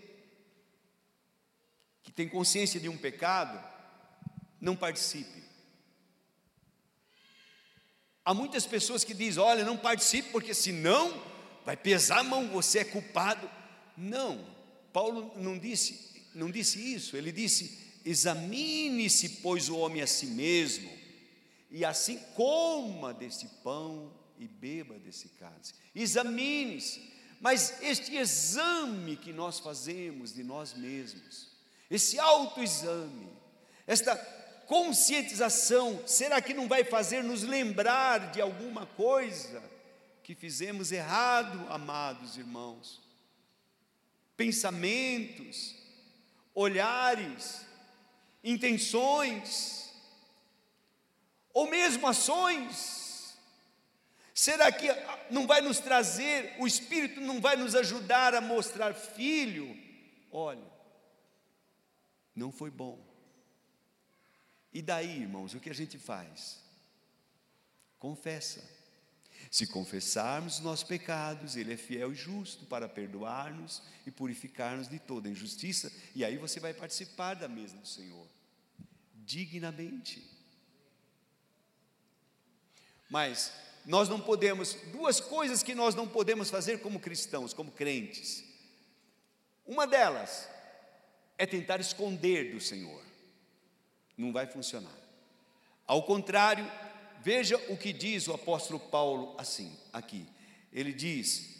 que 2.01 2.11
tem 2.11 2.29
consciência 2.29 2.79
de 2.79 2.87
um 2.87 2.97
pecado, 2.97 3.61
não 4.61 4.75
participe. 4.75 5.43
Há 8.23 8.33
muitas 8.33 8.65
pessoas 8.65 9.03
que 9.03 9.13
dizem: 9.13 9.43
olha, 9.43 9.65
não 9.65 9.75
participe, 9.75 10.29
porque 10.29 10.53
senão 10.53 11.21
vai 11.65 11.75
pesar 11.75 12.19
a 12.19 12.23
mão, 12.23 12.47
você 12.47 12.79
é 12.79 12.85
culpado. 12.85 13.49
Não, 13.97 14.45
Paulo 14.93 15.33
não 15.35 15.57
disse, 15.57 16.25
não 16.33 16.49
disse 16.49 16.93
isso, 16.93 17.17
ele 17.17 17.31
disse: 17.31 17.99
examine-se, 18.05 19.29
pois, 19.41 19.67
o 19.67 19.77
homem 19.77 20.01
a 20.01 20.07
si 20.07 20.27
mesmo, 20.27 20.98
e 21.69 21.85
assim 21.85 22.17
coma 22.35 23.13
desse 23.13 23.47
pão 23.63 24.11
e 24.37 24.47
beba 24.47 24.97
desse 24.97 25.29
cálice. 25.29 25.73
Examine-se, 25.93 27.13
mas 27.39 27.81
este 27.81 28.15
exame 28.15 29.15
que 29.15 29.31
nós 29.31 29.59
fazemos 29.59 30.33
de 30.33 30.43
nós 30.43 30.73
mesmos, 30.73 31.49
esse 31.89 32.19
autoexame, 32.19 33.29
esta 33.85 34.15
conscientização, 34.67 36.03
será 36.05 36.41
que 36.41 36.53
não 36.53 36.67
vai 36.67 36.83
fazer 36.83 37.23
nos 37.23 37.43
lembrar 37.43 38.31
de 38.31 38.39
alguma 38.39 38.85
coisa 38.85 39.63
que 40.23 40.35
fizemos 40.35 40.91
errado, 40.91 41.65
amados 41.71 42.37
irmãos? 42.37 43.01
Pensamentos, 44.37 45.75
olhares, 46.53 47.65
intenções, 48.43 49.88
ou 51.53 51.69
mesmo 51.69 52.07
ações. 52.07 53.37
Será 54.33 54.71
que 54.71 54.87
não 55.29 55.45
vai 55.45 55.61
nos 55.61 55.79
trazer, 55.79 56.55
o 56.59 56.67
Espírito 56.67 57.19
não 57.19 57.41
vai 57.41 57.55
nos 57.55 57.75
ajudar 57.75 58.33
a 58.33 58.41
mostrar, 58.41 58.93
filho, 58.93 59.77
olha, 60.31 60.63
não 62.33 62.51
foi 62.51 62.71
bom 62.71 63.09
e 64.73 64.81
daí, 64.81 65.21
irmãos, 65.21 65.53
o 65.53 65.59
que 65.59 65.69
a 65.69 65.73
gente 65.73 65.97
faz? 65.97 66.59
Confessa. 67.97 68.63
Se 69.49 69.65
confessarmos 69.65 70.55
os 70.55 70.59
nossos 70.59 70.83
pecados, 70.83 71.55
Ele 71.55 71.73
é 71.73 71.77
fiel 71.77 72.11
e 72.11 72.15
justo 72.15 72.65
para 72.65 72.87
perdoar-nos 72.87 73.81
e 74.05 74.11
purificar-nos 74.11 74.87
de 74.87 74.99
toda 74.99 75.29
injustiça, 75.29 75.91
e 76.13 76.23
aí 76.23 76.37
você 76.37 76.59
vai 76.59 76.73
participar 76.73 77.33
da 77.33 77.47
mesa 77.47 77.75
do 77.77 77.87
Senhor, 77.87 78.27
dignamente. 79.15 80.23
Mas 83.09 83.51
nós 83.85 84.07
não 84.07 84.21
podemos, 84.21 84.75
duas 84.91 85.19
coisas 85.19 85.63
que 85.63 85.73
nós 85.73 85.95
não 85.95 86.07
podemos 86.07 86.49
fazer 86.49 86.79
como 86.79 86.99
cristãos, 86.99 87.53
como 87.53 87.71
crentes. 87.71 88.43
Uma 89.65 89.87
delas 89.87 90.47
é 91.37 91.45
tentar 91.45 91.79
esconder 91.79 92.53
do 92.53 92.61
Senhor 92.61 93.09
não 94.19 94.33
vai 94.33 94.45
funcionar. 94.45 94.93
Ao 95.87 96.03
contrário, 96.03 96.69
veja 97.21 97.57
o 97.69 97.77
que 97.77 97.93
diz 97.93 98.27
o 98.27 98.33
apóstolo 98.33 98.79
Paulo 98.79 99.33
assim, 99.37 99.75
aqui. 99.93 100.27
Ele 100.71 100.91
diz, 100.91 101.55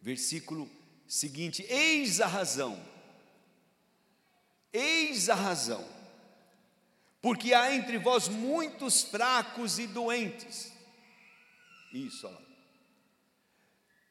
versículo 0.00 0.70
seguinte: 1.06 1.64
Eis 1.68 2.20
a 2.20 2.26
razão, 2.26 2.80
eis 4.72 5.28
a 5.28 5.34
razão, 5.34 5.84
porque 7.20 7.52
há 7.52 7.74
entre 7.74 7.98
vós 7.98 8.28
muitos 8.28 9.02
fracos 9.02 9.78
e 9.78 9.86
doentes. 9.86 10.72
Isso, 11.92 12.26
ó. 12.26 12.48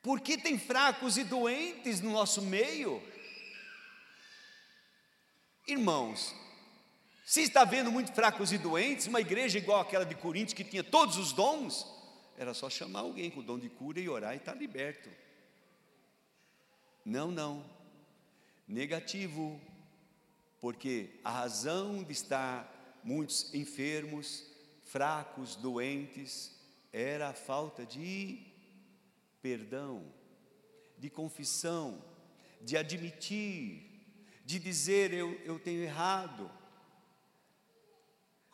Por 0.02 0.22
que 0.22 0.38
tem 0.38 0.58
fracos 0.58 1.18
e 1.18 1.24
doentes 1.24 2.02
no 2.02 2.12
nosso 2.12 2.42
meio? 2.42 3.02
Irmãos, 5.68 6.34
se 7.26 7.42
está 7.42 7.66
vendo 7.66 7.92
muito 7.92 8.14
fracos 8.14 8.54
e 8.54 8.58
doentes, 8.58 9.08
uma 9.08 9.20
igreja 9.20 9.58
igual 9.58 9.82
aquela 9.82 10.06
de 10.06 10.16
Coríntios, 10.16 10.54
que 10.54 10.64
tinha 10.64 10.84
todos 10.84 11.18
os 11.18 11.34
dons, 11.34 11.86
era 12.38 12.54
só 12.54 12.70
chamar 12.70 13.02
alguém 13.02 13.30
com 13.30 13.42
o 13.42 13.44
dom 13.44 13.60
de 13.60 13.68
cura 13.68 14.00
e 14.00 14.08
orar 14.08 14.34
e 14.34 14.38
estar 14.38 14.54
tá 14.54 14.58
liberto. 14.58 15.10
Não, 17.04 17.32
não. 17.32 17.66
Negativo. 18.68 19.60
Porque 20.62 21.20
a 21.24 21.32
razão 21.32 22.04
de 22.04 22.14
estar 22.14 22.77
muitos 23.04 23.54
enfermos, 23.54 24.46
fracos, 24.84 25.56
doentes, 25.56 26.58
era 26.92 27.30
a 27.30 27.34
falta 27.34 27.86
de 27.86 28.40
perdão, 29.42 30.04
de 30.98 31.10
confissão, 31.10 32.04
de 32.62 32.76
admitir, 32.76 33.84
de 34.44 34.60
dizer 34.60 35.14
eu, 35.14 35.34
eu 35.44 35.60
tenho 35.60 35.84
errado 35.84 36.50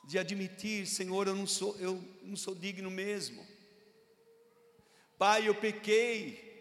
de 0.04 0.20
admitir, 0.20 0.86
Senhor, 0.86 1.28
eu 1.28 1.36
não 1.36 1.48
sou, 1.48 1.78
eu 1.80 2.04
não 2.24 2.36
sou 2.36 2.54
digno 2.54 2.91
mesmo. 2.91 3.46
Pai, 5.18 5.48
eu 5.48 5.56
pequei. 5.56 6.52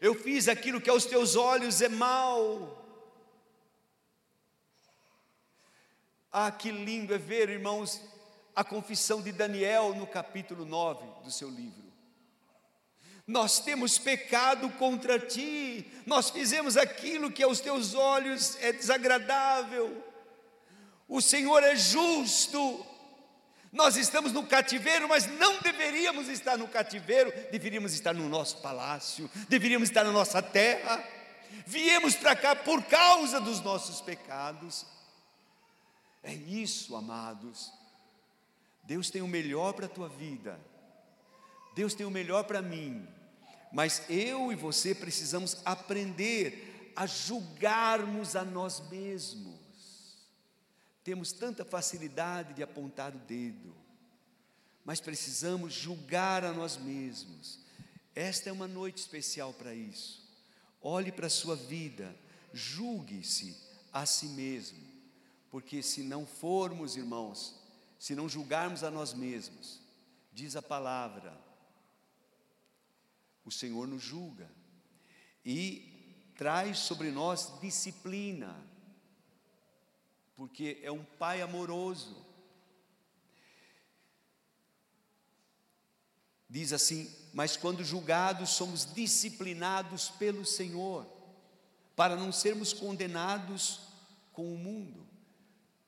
Eu 0.00 0.14
fiz 0.14 0.48
aquilo 0.48 0.80
que 0.80 0.90
aos 0.90 1.04
teus 1.04 1.34
olhos 1.34 1.80
é 1.80 1.88
mal. 1.88 2.83
Ah, 6.36 6.50
que 6.50 6.72
lindo 6.72 7.14
é 7.14 7.18
ver, 7.18 7.48
irmãos, 7.48 8.00
a 8.56 8.64
confissão 8.64 9.22
de 9.22 9.30
Daniel 9.30 9.94
no 9.94 10.04
capítulo 10.04 10.64
9 10.64 11.22
do 11.22 11.30
seu 11.30 11.48
livro. 11.48 11.84
Nós 13.24 13.60
temos 13.60 13.98
pecado 13.98 14.68
contra 14.70 15.16
ti, 15.16 15.88
nós 16.04 16.30
fizemos 16.30 16.76
aquilo 16.76 17.30
que 17.30 17.44
aos 17.44 17.60
teus 17.60 17.94
olhos 17.94 18.58
é 18.60 18.72
desagradável 18.72 20.04
O 21.06 21.20
Senhor 21.20 21.62
é 21.62 21.76
justo. 21.76 22.84
Nós 23.70 23.94
estamos 23.94 24.32
no 24.32 24.44
cativeiro, 24.44 25.08
mas 25.08 25.28
não 25.38 25.60
deveríamos 25.60 26.26
estar 26.28 26.58
no 26.58 26.66
cativeiro, 26.66 27.32
deveríamos 27.52 27.94
estar 27.94 28.12
no 28.12 28.28
nosso 28.28 28.56
palácio, 28.56 29.30
deveríamos 29.48 29.88
estar 29.88 30.02
na 30.02 30.10
nossa 30.10 30.42
terra. 30.42 31.00
Viemos 31.64 32.16
para 32.16 32.34
cá 32.34 32.56
por 32.56 32.82
causa 32.82 33.40
dos 33.40 33.60
nossos 33.60 34.00
pecados. 34.00 34.93
É 36.24 36.34
isso, 36.34 36.96
amados. 36.96 37.70
Deus 38.82 39.10
tem 39.10 39.22
o 39.22 39.28
melhor 39.28 39.74
para 39.74 39.86
a 39.86 39.88
tua 39.88 40.08
vida. 40.08 40.58
Deus 41.74 41.94
tem 41.94 42.04
o 42.04 42.10
melhor 42.10 42.44
para 42.44 42.60
mim. 42.60 43.06
Mas 43.72 44.02
eu 44.08 44.50
e 44.50 44.56
você 44.56 44.94
precisamos 44.94 45.58
aprender 45.64 46.92
a 46.96 47.06
julgarmos 47.06 48.34
a 48.34 48.44
nós 48.44 48.80
mesmos. 48.88 49.54
Temos 51.02 51.32
tanta 51.32 51.64
facilidade 51.64 52.54
de 52.54 52.62
apontar 52.62 53.14
o 53.14 53.18
dedo, 53.18 53.74
mas 54.84 55.00
precisamos 55.00 55.74
julgar 55.74 56.44
a 56.44 56.52
nós 56.52 56.78
mesmos. 56.78 57.58
Esta 58.14 58.48
é 58.48 58.52
uma 58.52 58.68
noite 58.68 58.98
especial 58.98 59.52
para 59.52 59.74
isso. 59.74 60.22
Olhe 60.80 61.12
para 61.12 61.26
a 61.26 61.30
sua 61.30 61.56
vida, 61.56 62.14
julgue-se 62.52 63.56
a 63.92 64.06
si 64.06 64.26
mesmo, 64.28 64.83
porque 65.54 65.84
se 65.84 66.02
não 66.02 66.26
formos, 66.26 66.96
irmãos, 66.96 67.54
se 67.96 68.12
não 68.16 68.28
julgarmos 68.28 68.82
a 68.82 68.90
nós 68.90 69.14
mesmos, 69.14 69.80
diz 70.32 70.56
a 70.56 70.60
palavra, 70.60 71.32
o 73.44 73.52
Senhor 73.52 73.86
nos 73.86 74.02
julga 74.02 74.50
e 75.44 76.32
traz 76.36 76.80
sobre 76.80 77.12
nós 77.12 77.52
disciplina, 77.60 78.60
porque 80.34 80.80
é 80.82 80.90
um 80.90 81.04
Pai 81.04 81.40
amoroso. 81.40 82.26
Diz 86.50 86.72
assim: 86.72 87.08
Mas 87.32 87.56
quando 87.56 87.84
julgados, 87.84 88.50
somos 88.50 88.92
disciplinados 88.92 90.10
pelo 90.10 90.44
Senhor, 90.44 91.06
para 91.94 92.16
não 92.16 92.32
sermos 92.32 92.72
condenados 92.72 93.82
com 94.32 94.52
o 94.52 94.58
mundo. 94.58 95.13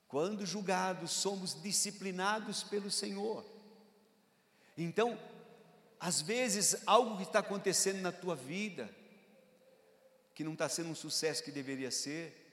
Quando 0.09 0.47
julgados, 0.47 1.11
somos 1.11 1.61
disciplinados 1.61 2.63
pelo 2.63 2.91
Senhor. 2.91 3.45
Então, 4.77 5.19
às 5.99 6.21
vezes, 6.21 6.77
algo 6.87 7.17
que 7.17 7.25
está 7.25 7.41
acontecendo 7.41 8.01
na 8.01 8.13
tua 8.13 8.37
vida, 8.37 8.89
que 10.35 10.45
não 10.45 10.53
está 10.53 10.69
sendo 10.69 10.91
um 10.91 10.95
sucesso 10.95 11.43
que 11.43 11.51
deveria 11.51 11.91
ser, 11.91 12.47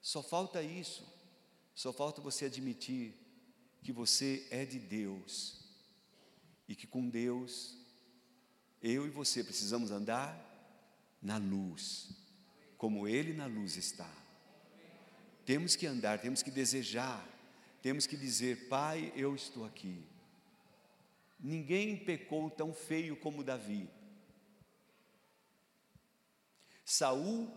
só 0.00 0.22
falta 0.22 0.62
isso, 0.62 1.06
só 1.74 1.92
falta 1.92 2.20
você 2.20 2.46
admitir 2.46 3.14
que 3.82 3.92
você 3.92 4.46
é 4.50 4.64
de 4.64 4.78
Deus 4.78 5.64
e 6.68 6.74
que 6.74 6.86
com 6.86 7.08
Deus, 7.08 7.76
eu 8.82 9.06
e 9.06 9.10
você 9.10 9.42
precisamos 9.42 9.90
andar 9.90 10.36
na 11.22 11.38
luz, 11.38 12.10
como 12.76 13.08
Ele 13.08 13.32
na 13.32 13.46
luz 13.46 13.76
está. 13.76 14.27
Temos 15.48 15.74
que 15.74 15.86
andar, 15.86 16.20
temos 16.20 16.42
que 16.42 16.50
desejar, 16.50 17.26
temos 17.80 18.06
que 18.06 18.18
dizer: 18.18 18.68
Pai, 18.68 19.10
eu 19.16 19.34
estou 19.34 19.64
aqui. 19.64 20.04
Ninguém 21.40 21.96
pecou 21.96 22.50
tão 22.50 22.74
feio 22.74 23.16
como 23.16 23.42
Davi. 23.42 23.88
Saul 26.84 27.50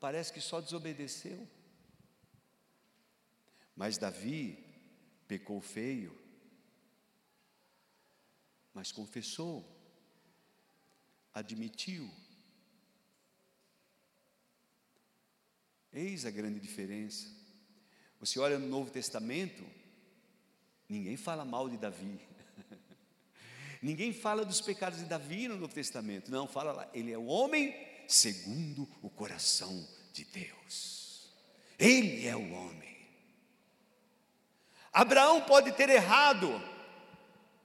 parece 0.00 0.32
que 0.32 0.40
só 0.40 0.62
desobedeceu. 0.62 1.46
Mas 3.76 3.98
Davi 3.98 4.58
pecou 5.28 5.60
feio, 5.60 6.18
mas 8.72 8.90
confessou, 8.90 9.62
admitiu. 11.34 12.10
Eis 15.92 16.24
a 16.24 16.30
grande 16.30 16.60
diferença. 16.60 17.28
Você 18.20 18.38
olha 18.38 18.58
no 18.58 18.68
Novo 18.68 18.90
Testamento, 18.90 19.64
ninguém 20.88 21.16
fala 21.16 21.44
mal 21.44 21.68
de 21.68 21.76
Davi. 21.76 22.20
Ninguém 23.82 24.12
fala 24.12 24.44
dos 24.44 24.60
pecados 24.60 24.98
de 24.98 25.06
Davi 25.06 25.48
no 25.48 25.56
Novo 25.56 25.72
Testamento. 25.72 26.30
Não, 26.30 26.46
fala 26.46 26.72
lá, 26.72 26.90
ele 26.92 27.10
é 27.10 27.16
o 27.16 27.24
homem 27.24 27.74
segundo 28.06 28.86
o 29.00 29.08
coração 29.08 29.88
de 30.12 30.24
Deus. 30.24 31.30
Ele 31.78 32.26
é 32.26 32.36
o 32.36 32.52
homem. 32.52 32.96
Abraão 34.92 35.40
pode 35.40 35.72
ter 35.72 35.88
errado, 35.88 36.62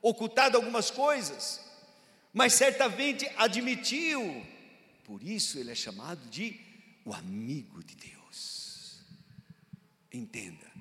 ocultado 0.01 0.55
algumas 0.55 0.89
coisas, 0.89 1.59
mas 2.32 2.53
certamente 2.53 3.30
admitiu. 3.36 4.45
Por 5.03 5.21
isso 5.21 5.59
ele 5.59 5.71
é 5.71 5.76
chamado 5.76 6.30
de 6.30 6.64
o 7.05 7.13
amigo 7.13 7.83
de 7.83 7.95
Deus. 7.95 8.99
Entenda, 10.11 10.71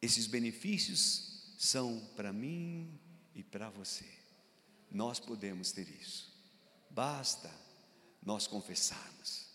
esses 0.00 0.26
benefícios 0.26 1.54
são 1.58 2.00
para 2.14 2.32
mim 2.32 2.88
e 3.34 3.42
para 3.42 3.68
você 3.68 4.04
nós 4.90 5.18
podemos 5.18 5.72
ter 5.72 5.88
isso. 6.00 6.32
Basta 6.90 7.50
nós 8.22 8.46
confessarmos. 8.46 9.48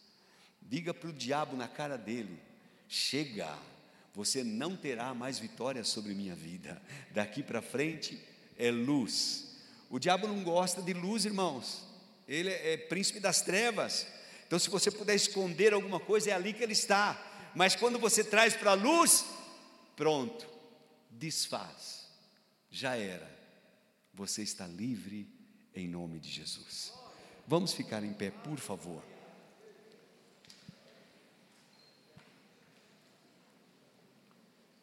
Diga 0.62 0.94
para 0.94 1.10
o 1.10 1.14
diabo 1.14 1.56
na 1.56 1.68
cara 1.68 1.98
dele: 1.98 2.40
chega, 2.88 3.58
você 4.14 4.44
não 4.44 4.76
terá 4.76 5.14
mais 5.14 5.40
vitória 5.40 5.84
sobre 5.84 6.14
minha 6.14 6.36
vida. 6.36 6.82
Daqui 7.12 7.42
para 7.42 7.62
frente 7.62 8.20
é 8.58 8.70
luz. 8.70 9.56
O 9.90 10.00
diabo 10.00 10.28
não 10.28 10.44
gosta 10.44 10.82
de 10.82 10.94
luz, 10.94 11.26
irmãos. 11.26 11.84
Ele 12.28 12.50
é, 12.50 12.74
é 12.74 12.78
príncipe 12.78 13.20
das 13.20 13.42
trevas. 13.42 14.08
Então, 14.54 14.60
se 14.60 14.70
você 14.70 14.92
puder 14.92 15.16
esconder 15.16 15.74
alguma 15.74 16.00
coisa, 16.00 16.30
é 16.30 16.34
ali 16.34 16.54
que 16.54 16.62
ele 16.62 16.74
está. 16.74 17.20
Mas 17.56 17.76
quando 17.76 17.98
você 17.98 18.24
traz 18.24 18.56
para 18.56 18.70
a 18.70 18.76
luz, 18.76 19.26
pronto, 19.96 20.48
desfaz. 21.10 22.08
Já 22.70 22.96
era 22.96 23.28
você 24.14 24.44
está 24.44 24.68
livre 24.68 25.28
em 25.74 25.88
nome 25.88 26.20
de 26.20 26.30
Jesus. 26.30 26.94
Vamos 27.48 27.74
ficar 27.74 28.04
em 28.04 28.14
pé, 28.14 28.30
por 28.30 28.60
favor. 28.60 29.02